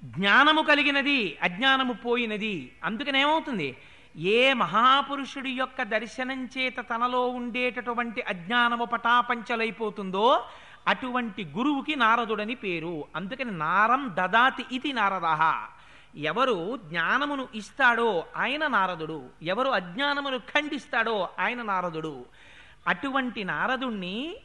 [0.03, 2.71] జ్ఞానము కలిగినది అజ్ఞానము పోయినది.
[2.83, 3.77] అందుకనేమవుతుంది
[4.17, 10.45] ఏ మహాపురుషుడి యొక్క దర్శనం చేత తనలో ఉండేటటువంటి అజ్ఞానము పటాపంచలైపోతుందో
[10.87, 13.05] అటువంటి గురువుకి నారదుడని పేరు.
[13.15, 15.67] అందుకని నారం దదాతి ఇది నారదహ
[16.17, 19.29] ఎవరు జ్ఞానమును ఇస్తాడో ఆయన నారదుడు.
[19.43, 22.25] ఎవరు అజ్ఞానమును ఖండిస్తాడో ఆయన నారదుడు.
[22.87, 24.35] అటువంటి నారదుణ్ణి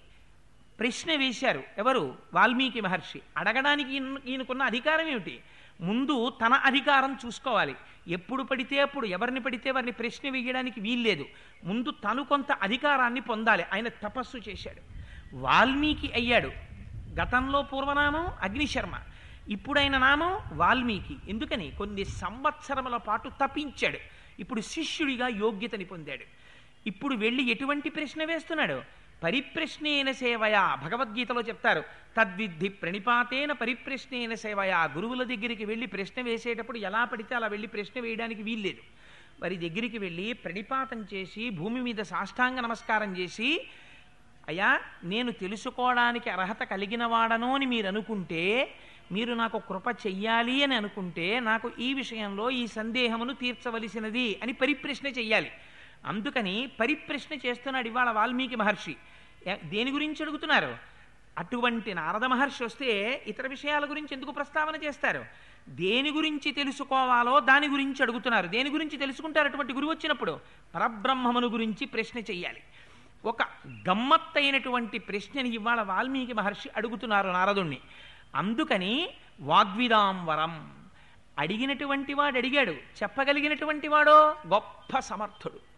[0.80, 1.62] ప్రశ్న వేశారు.
[1.78, 2.14] ఎవరు?
[2.34, 3.20] వాల్మీకి మహర్షి.
[3.36, 3.96] అడగడానికి
[4.30, 5.40] ఈయనకున్న అధికారం ఏమిటి?
[5.80, 7.74] ముందు తన అధికారం చూసుకోవాలి.
[8.08, 11.24] ఎప్పుడు పడితే అప్పుడు ఎవరిని పడితే వారిని ప్రశ్న వేయడానికి వీల్లేదు.
[11.64, 13.64] ముందు తను కొంత అధికారాన్ని పొందాలి.
[13.72, 15.01] ఆయన తపస్సు చేశాడు.
[15.34, 16.52] వాల్మీకి అయ్యాడు.
[17.20, 18.94] గతంలో పూర్వనామం అగ్నిశర్మ.
[19.48, 21.16] ఇప్పుడైన నామం వాల్మీకి.
[21.28, 21.72] ఎందుకని?
[21.78, 23.98] కొన్ని సంవత్సరముల పాటు తపించాడు.
[24.38, 26.24] ఇప్పుడు శిష్యుడిగా యోగ్యతని పొందాడు.
[26.86, 28.82] ఇప్పుడు వెళ్ళి ఎటువంటి ప్రశ్న వేస్తున్నాడు?
[29.24, 31.80] పరిప్రశ్నేన సేవయా భగవద్గీతలో చెప్తారు.
[32.16, 38.42] తద్విద్ధి ప్రణిపాతేన పరిప్రశ్నేన సేవయా గురువుల దగ్గరికి వెళ్ళి ప్రశ్న వేసేటప్పుడు ఎలా పడితే అలా వెళ్ళి ప్రశ్న వేయడానికి
[38.42, 38.78] వీల్లేదు.
[39.42, 43.66] వారి దగ్గరికి వెళ్ళి ప్రణిపాతం చేసి భూమి మీద సాష్టాంగ నమస్కారం చేసి
[44.48, 48.74] అయ్యా నేను తెలుసుకోవడానికి అర్హత కలిగిన వాడను అని మీరు అనుకుంటే
[49.12, 55.50] మీరు నాకు కృప చెయ్యాలి అని అనుకుంటే నాకు ఈ విషయంలో ఈ సందేహమును తీర్చవలసినది అని పరిప్రశ్న చెయ్యాలి.
[56.06, 58.96] అందుకని పరిప్రశ్న చేస్తున్నాడు ఇవాళ వాల్మీకి మహర్షి.
[59.64, 60.76] దేని గురించి అడుగుతున్నారు?
[61.38, 65.24] అటువంటి నారద మహర్షి వస్తే ఇతర విషయాల గురించి ఎందుకు ప్రస్తావన చేస్తారు?
[65.68, 68.46] దేని గురించి తెలుసుకోవాలో దాని గురించి అడుగుతున్నారు.
[68.46, 69.48] దేని గురించి తెలుసుకుంటారు?
[69.48, 70.40] అటువంటి గురువు వచ్చినప్పుడు
[70.74, 72.60] పరబ్రహ్మమును గురించి ప్రశ్న చెయ్యాలి.
[73.24, 73.42] ఒక
[73.88, 77.78] గమ్మత్తైనటువంటి ప్రశ్నని ఇవాళ వాల్మీకి మహర్షి అడుగుతున్నారు నారదుణ్ణి.
[78.34, 79.08] అందుకని
[79.40, 80.72] వాగ్విదాంవరం
[81.38, 82.72] అడిగినటువంటి వాడు అడిగాడు.
[82.72, 84.36] చెప్పగలిగినటువంటి వాడో?
[84.46, 85.72] గొప్ప సమర్థుడు.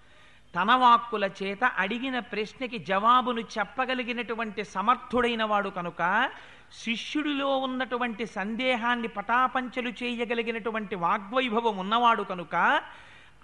[0.55, 6.31] తన వాక్కుల చేత అడిగిన ప్రశ్నకి జవాబును చెప్పగలిగినటువంటి సమర్థుడైన వాడు కనుక
[6.73, 12.83] శిష్యుడిలో ఉన్నటువంటి సందేహాన్ని పటాపంచలు చేయగలిగినటువంటి వాగ్వైభవం ఉన్నవాడు కనుక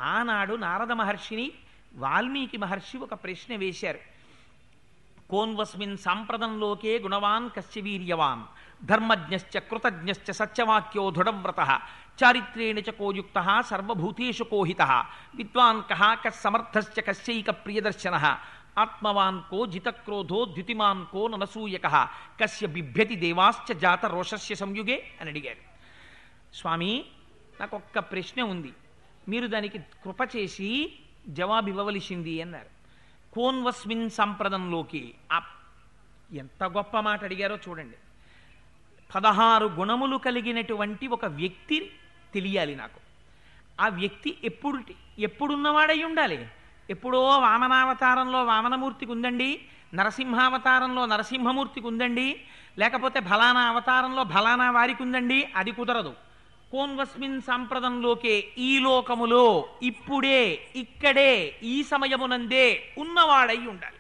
[0.01, 1.53] ఆనాడు నారద మహర్షిని
[1.95, 3.99] వాల్మీకి మహర్షి ఒక ప్రశ్న వేశారు.
[5.31, 8.43] కోన్వస్మిన్ సాంప్రదంలోకే గుణవాన్ కశ్య వీర్యవాన్
[8.87, 11.81] ధర్మజ్ఞశ్చ కృతజ్ఞశ్చ సత్యవాక్యో దృఢవ్రత
[12.25, 14.83] చారిత్రేణ చ కోయుక్త సర్వభూతేషు కోహిత
[15.35, 18.39] విద్వాన్ కహ కస్సమర్థశ్చ కశ్చైక ప్రియదర్శన
[18.79, 22.09] ఆత్మవాన్ కో జితక్రోధో ద్యుతిమాన్ కో ననసూయక
[22.41, 25.63] కస్య బిభ్యతి దేవాశ్చ జాత రోషస్య సంయుగే అని అడిగారు.
[26.57, 27.05] స్వామి
[27.61, 28.73] నాకు ఒక్క ప్రశ్న ఉంది.
[29.29, 32.81] మీరు దానికి కృప చేసి జవాబు ఇవ్వవలసింది అన్నారు.
[33.35, 35.43] కోన్వస్మిన్ సంప్రదంలోకి ఆ
[36.33, 37.97] ఎంత గొప్ప మాట అడిగారో చూడండి.
[39.15, 41.93] పదహారు గుణములు కలిగినటువంటి ఒక వ్యక్తి
[42.35, 43.01] తెలియాలి నాకు.
[43.81, 44.83] ఆ వ్యక్తి ఎప్పుడు
[45.19, 46.49] ఎప్పుడున్నవాడై ఉండాలి?
[46.91, 49.63] ఎప్పుడో వామనావతారంలో వామనమూర్తికి ఉందండి
[49.95, 52.41] నరసింహావతారంలో నరసింహమూర్తికి ఉందండి
[52.79, 56.15] లేకపోతే ఫలానా అవతారంలో ఫలానా వారికి ఉందండి అది కుదరదు.
[56.73, 63.97] కోన్వస్మిన్ సంప్రదంలోకే ఈ లోకములో ఇప్పుడే ఇక్కడే ఈ సమయమునందే ఉన్నవాడై ఉండాలి.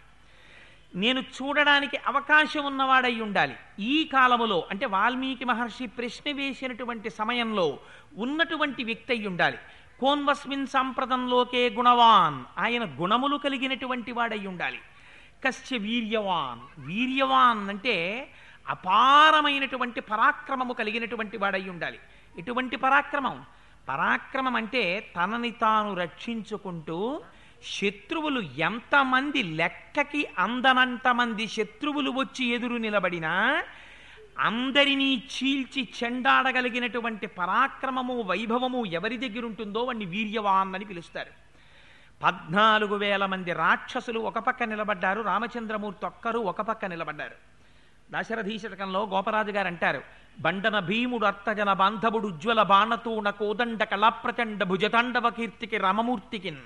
[0.94, 3.56] నేను చూడడానికి అవకాశం ఉన్నవాడై ఉండాలి.
[3.78, 7.78] ఈ కాలములో అంటే వాల్మీకి మహర్షి ప్రశ్న వేసినటువంటి సమయంలో
[8.16, 9.58] ఉన్నటువంటి వ్యక్తి అయి ఉండాలి.
[10.00, 14.78] కోన్వస్మిన్ సంప్రదంలోకే గుణవాన్ ఆయన గుణములు కలిగినటువంటి వాడై ఉండాలి.
[15.44, 18.28] కశ్య వీర్యవాన్ వీర్యవాన్ అంటే
[18.68, 21.98] అపారమైనటువంటి పరాక్రమము కలిగినటువంటి వాడై ఉండాలి.
[22.38, 23.44] ఎటువంటి పరాక్రమం.
[23.88, 27.22] పరాక్రమం అంటే తనని తాను రక్షించుకుంటూ
[27.64, 33.64] శత్రువులు ఎంతమంది లెక్కకి అందనంతమంది శత్రువులు వచ్చి ఎదురు నిలబడినా
[34.38, 41.30] అందరినీ చీల్చి చెండాడగలిగినటువంటి పరాక్రమము వైభవము ఎవరి దగ్గర ఉంటుందో వాడిని వీర్యవాన్ అని పిలుస్తారు.
[42.22, 47.49] పద్నాలుగు వేల మంది రాక్షసులు ఒక పక్క నిలబడ్డారు రామచంద్రమూర్తి ఒక్కరు ఒక పక్క నిలబడ్డారు.
[48.12, 50.02] దశరథీశతకంలో గోపరాజు గారు అంటారు
[50.40, 56.62] బండన భీముడు అర్థజన బాంధవుడు ఉజ్వల బాణతూణ కోదండ కళాప్రచండ భుజతాండవ కీర్తికి రామమూర్తికిన్.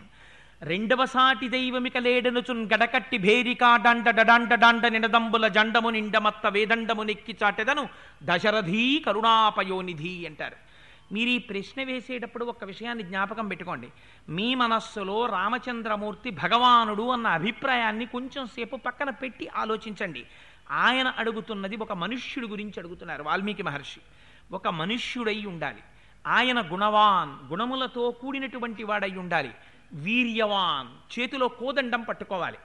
[0.62, 7.88] రెండవ సాటి దైవమిక లేడనుచున్ గడకట్టి భేరికాండ డడాండ డాండ నినదంబుల జండము నిండమత్త వేదండము నెక్కి చాటెదను
[8.22, 10.56] దశరథీ కరుణాపయోనిధి అంటారు.
[11.12, 13.88] మీరు ఈ ప్రశ్న వేసేటప్పుడు ఒక విషయాన్ని జ్ఞాపకం పెట్టుకోండి.
[14.28, 20.26] మీ మనస్సులో రామచంద్రమూర్తి భగవానుడు అన్న అభిప్రాయాన్ని కొంచెం సేపు పక్కన పెట్టి ఆలోచించండి.
[20.70, 24.00] ఆయన అడుగుతున్నది ఒక మనుష్యుడి గురించి అడుగుతున్నారు వాల్మీకి మహర్షి.
[24.52, 25.82] ఒక మనుష్యుడై ఉండాలి.
[26.26, 29.54] ఆయన గుణవాన్ గుణములతో కూడినటువంటి వాడై ఉండాలి.
[29.92, 32.58] వీర్యవాన్ చేతిలో కోదండం పట్టుకోవాలి.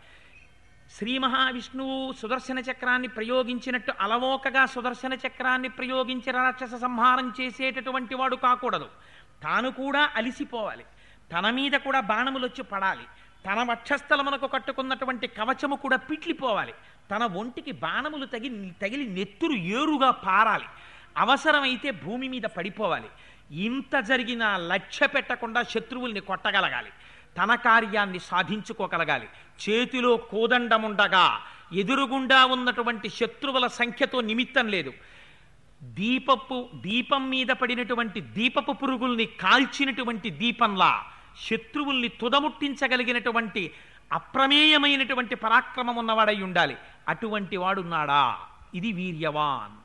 [0.97, 8.89] శ్రీ మహావిష్ణువు సుదర్శన చక్రాన్ని ప్రయోగించినట్టు అలవోకగా సుదర్శన చక్రాన్ని ప్రయోగించి రాక్షస సంహారం చేసేటటువంటి వాడు కాకూడదు.
[9.43, 10.84] తాను కూడా అలిసిపోవాలి.
[11.32, 13.04] తన మీద కూడా బాణములు వచ్చి పడాలి.
[13.45, 16.74] తన వక్షస్థలమునకు కట్టుకున్నటువంటి కవచము కూడా పిట్లిపోవాలి.
[17.12, 18.49] తన ఒంటికి బాణములు తగి
[18.82, 20.66] తగిలి నెత్తురు ఏరుగా పారాలి.
[21.18, 23.10] అవసరమైతే భూమి మీద పడిపోవాలి.
[23.51, 26.91] ఇంత జరిగిన లక్ష్య పెట్టకుండా శత్రువుల్ని కొట్టగలగాలి.
[27.38, 29.28] తన కార్యాన్ని సాధించుకోగలగాలి.
[29.64, 31.39] చేతిలో కోదండముండగా
[31.74, 34.93] ఎదురుగుండా ఉన్నటువంటి శత్రువుల సంఖ్యతో నిమిత్తం లేదు.
[35.84, 41.05] దీపపు దీపం మీద పడినటువంటి దీపపు పురుగుల్ని కాల్చినటువంటి దీపంలా
[41.49, 43.72] శత్రువుల్ని తుదముట్టించగలిగినటువంటి
[44.14, 46.76] అప్రమేయమైనటువంటి పరాక్రమం ఉన్నవాడై ఉండాలి.
[47.10, 48.38] అటువంటి వాడున్నాడా?
[48.76, 49.76] ఇది వీర్యవాన్.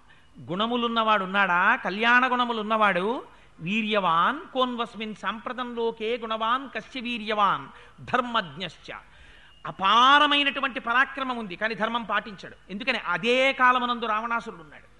[0.52, 1.76] గుణములున్నవాడున్నాడా?
[1.76, 3.22] కళ్యాణ గుణములున్నవాడు
[3.60, 4.52] వీర్యవాన్.
[4.52, 7.66] కోన్వస్మిన్ సాంప్రదంలోకే గుణవాన్ కశ్య వీర్యవాన్.
[8.00, 8.92] ధర్మజ్ఞశ్చ.
[9.66, 12.56] అపారమైనటువంటి పరాక్రమం ఉంది కానీ ధర్మం పాటించాడు.
[12.70, 12.98] ఎందుకని?
[12.98, 14.93] అదే కాలమునందు రావణాసురుడు ఉన్నాడు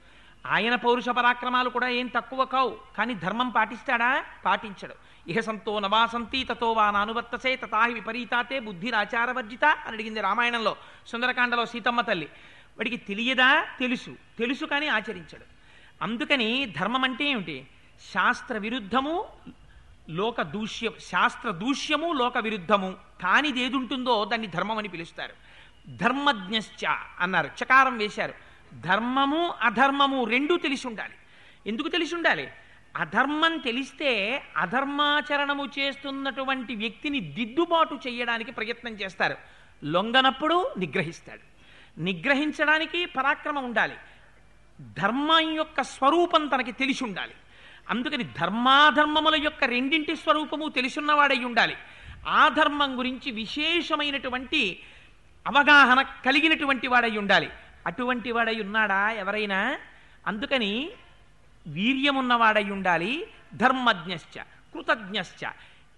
[0.47, 2.78] ఆయన పౌరుష పరాక్రమాలు కూడా ఏం తక్కువ కావు.
[2.99, 4.24] కానీ ధర్మం పాటిస్తాడా?
[4.45, 4.95] పాటించడు.
[5.28, 10.76] ఇహ సంతో నవాసంతి తతో వా నానువర్తసే తతాహి విపరీతాతే బుద్ధిరాచారవర్జిత అని అడిగింది రామాయణంలో
[11.07, 12.26] సుందరకాండలో సీతమ్మ తల్లి.
[12.78, 13.61] వాడికి తెలియదా?
[13.80, 14.16] తెలుసు.
[14.38, 15.45] తెలుసు కానీ ఆచరించడు.
[16.03, 17.66] అందుకని ధర్మం అంటే ఏమిటి?
[18.14, 19.24] శాస్త్ర విరుద్ధము
[20.11, 22.95] లోక దూష్యం శాస్త్ర దూష్యము లోక విరుద్ధము.
[23.22, 25.32] కానిది ఏది ఉంటుందో దాన్ని ధర్మం అని పిలుస్తారు.
[25.97, 27.51] ధర్మజ్ఞశ్చ అన్నారు.
[27.64, 28.34] చకారం వేశారు.
[28.81, 31.14] ధర్మము అధర్మము రెండూ తెలిసి ఉండాలి
[31.66, 32.49] ఎందుకు తెలిసి ఉండాలి
[32.97, 39.37] అధర్మం తెలిస్తే అధర్మాచరణము చేస్తున్నటువంటి వ్యక్తిని దిద్దుబాటు చేయడానికి ప్రయత్నం చేస్తారు.
[39.85, 41.41] లొంగనప్పుడు నిగ్రహిస్తాడు.
[42.01, 43.95] నిగ్రహించడానికి పరాక్రమం ఉండాలి.
[44.81, 47.35] ధర్మం యొక్క స్వరూపం తనకి తెలిసి ఉండాలి
[47.91, 51.77] అందుకని ధర్మాధర్మముల యొక్క రెండింటి స్వరూపము తెలుసున్నవాడై ఉండాలి.
[52.29, 54.83] ఆ ధర్మం గురించి విశేషమైనటువంటి
[55.47, 57.51] అవగాహన కలిగినటువంటి వాడై ఉండాలి.
[57.87, 59.78] అటువంటి వాడై ఉన్నాడా ఎవరైనా?
[60.26, 60.91] అందుకని
[61.66, 64.41] వీర్యమున్నవాడై ఉండాలి ధర్మజ్ఞశ్చ
[64.74, 65.47] కృతజ్ఞశ్చ.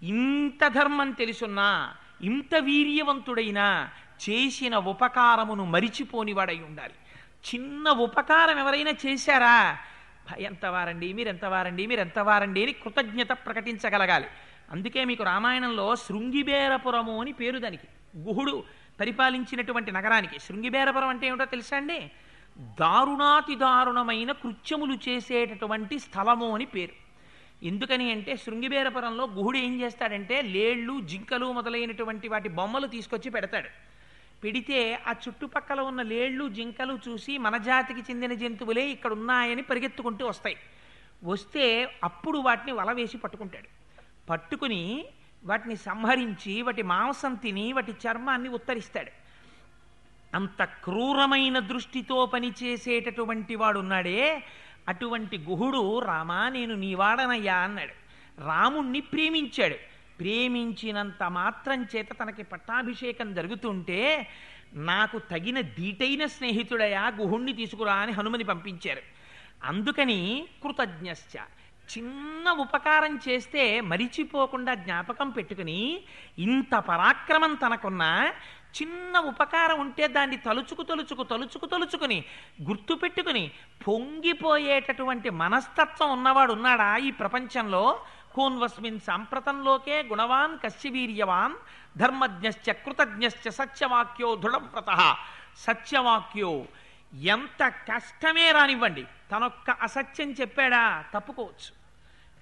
[0.03, 3.89] ఇంత ధర్మం తెలుసున్నా ఇంత వీర్యవంతుడైనా
[4.29, 6.93] చేసిన ఉపకారమును మరిచిపోనివాడై ఉండాలి
[7.53, 9.77] చిన్న ఉపకారం ఎవరైనా చేశారా?
[10.37, 14.25] ఎంతవారండి మీరెంతవారండి మీరెంతవారండి అని కృతజ్ఞత ప్రకటించగలగాలి.
[14.71, 17.87] అందుకే మీకు రామాయణంలో శృంగిబేరపురము అని పేరు దానికి.
[18.17, 18.63] గుహుడు
[18.99, 20.39] పరిపాలించినటువంటి నగరానికి.
[20.39, 22.11] శృంగిబేరపురం అంటే ఏమిటో తెలుసా అండి?
[22.57, 27.07] దారుణాతి దారుణమైన కృత్యములు చేసేటటువంటి స్థలము అని పేరు.
[27.65, 33.69] ఎందుకని అంటే శృంగిబేరపురంలో గుహుడు ఏం చేస్తాడంటే లేళ్ళు జింకలు మొదలైనటువంటి వాటి బొమ్మలు తీసుకొచ్చి పెడతాడు.
[34.43, 40.57] పెడితే ఆ చుట్టుపక్కల ఉన్న లేళ్ళు జింకలు చూసి మన జాతికి చెందిన జంతువులే ఇక్కడ ఉన్నాయని పరిగెత్తుకుంటూ వస్తాయి.
[41.23, 43.67] వస్తే అప్పుడు వాటిని వల వేసి పట్టుకుంటాడు.
[44.29, 45.05] పట్టుకుని
[45.47, 49.11] వాటిని సంహరించి వాటి మాంసం తిని వాటి చర్మాన్ని ఉత్తరిస్తాడు.
[50.35, 54.43] అంత క్రూరమైన దృష్టితో పనిచేసేటటువంటి వాడు ఉన్నాడే
[54.87, 57.93] అటువంటి గుహుడు రామా నేను నీవాడనయ్యా అన్నాడు.
[58.45, 59.75] రాముణ్ణి ప్రేమించాడు.
[60.19, 64.27] ప్రేమించినంత మాత్రం చేత తనకి పట్టాభిషేకం జరుగుతుంటే
[64.73, 69.01] నాకు తగిన దీటైన స్నేహితుడయా గుహుణ్ణి తీసుకురా అని హనుమని పంపించారు.
[69.63, 71.39] అందుకని కృతజ్ఞశ్చ.
[71.97, 76.03] చిన్న ఉపకారం చేస్తే మరిచిపోకుండా జ్ఞాపకం పెట్టుకుని
[76.39, 78.33] ఇంత పరాక్రమం తనకున్నా
[78.81, 82.23] చిన్న ఉపకారం ఉంటే దాన్ని తలుచుకు తలుచుకు తలుచుకు తలుచుకుని
[82.63, 83.51] గుర్తుపెట్టుకుని
[83.87, 88.01] పొంగిపోయేటటువంటి మనస్తత్వం ఉన్నవాడు ఉన్నాడా ఈ ప్రపంచంలో?
[88.35, 91.53] కోన్వస్మిన్ సాంప్రతంలోకే గుణవాన్ కశ్యవీర్యవాన్
[91.97, 95.15] ధర్మజ్ఞశ్చ కృతజ్ఞశ్చ సత్యవాక్యో దృఢవ్రత.
[95.57, 96.65] సత్యవాక్యో
[97.21, 99.03] ఎంత కష్టమే రానివ్వండి.
[99.31, 101.03] తనొక్క అసత్యం చెప్పాడా?
[101.13, 101.76] తప్పుకోవచ్చు.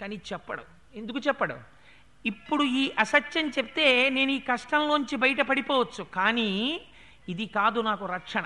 [0.02, 0.64] కానీ చెప్పడు.
[0.96, 1.56] ఎందుకు చెప్పడు?
[2.26, 6.04] ఇప్పుడు ఈ అసత్యం చెప్తే నేను ఈ కష్టంలోంచి బయట పడిపోవచ్చు.
[6.04, 6.82] కానీ
[7.30, 8.46] ఇది కాదు నాకు రక్షణ.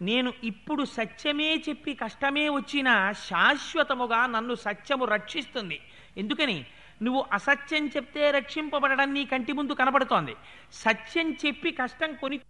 [0.00, 5.80] నేను ఇప్పుడు సత్యమే చెప్పి కష్టమే వచ్చినా శాశ్వతముగా నన్ను సత్యము రక్షిస్తుంది.
[6.16, 6.66] ఎందుకని?
[7.02, 10.34] నువ్వు అసత్యం చెప్తే రక్షింపబడడం నీ కంటి ముందు కనబడుతోంది.
[10.72, 12.40] సత్యం చెప్పి కష్టం కొని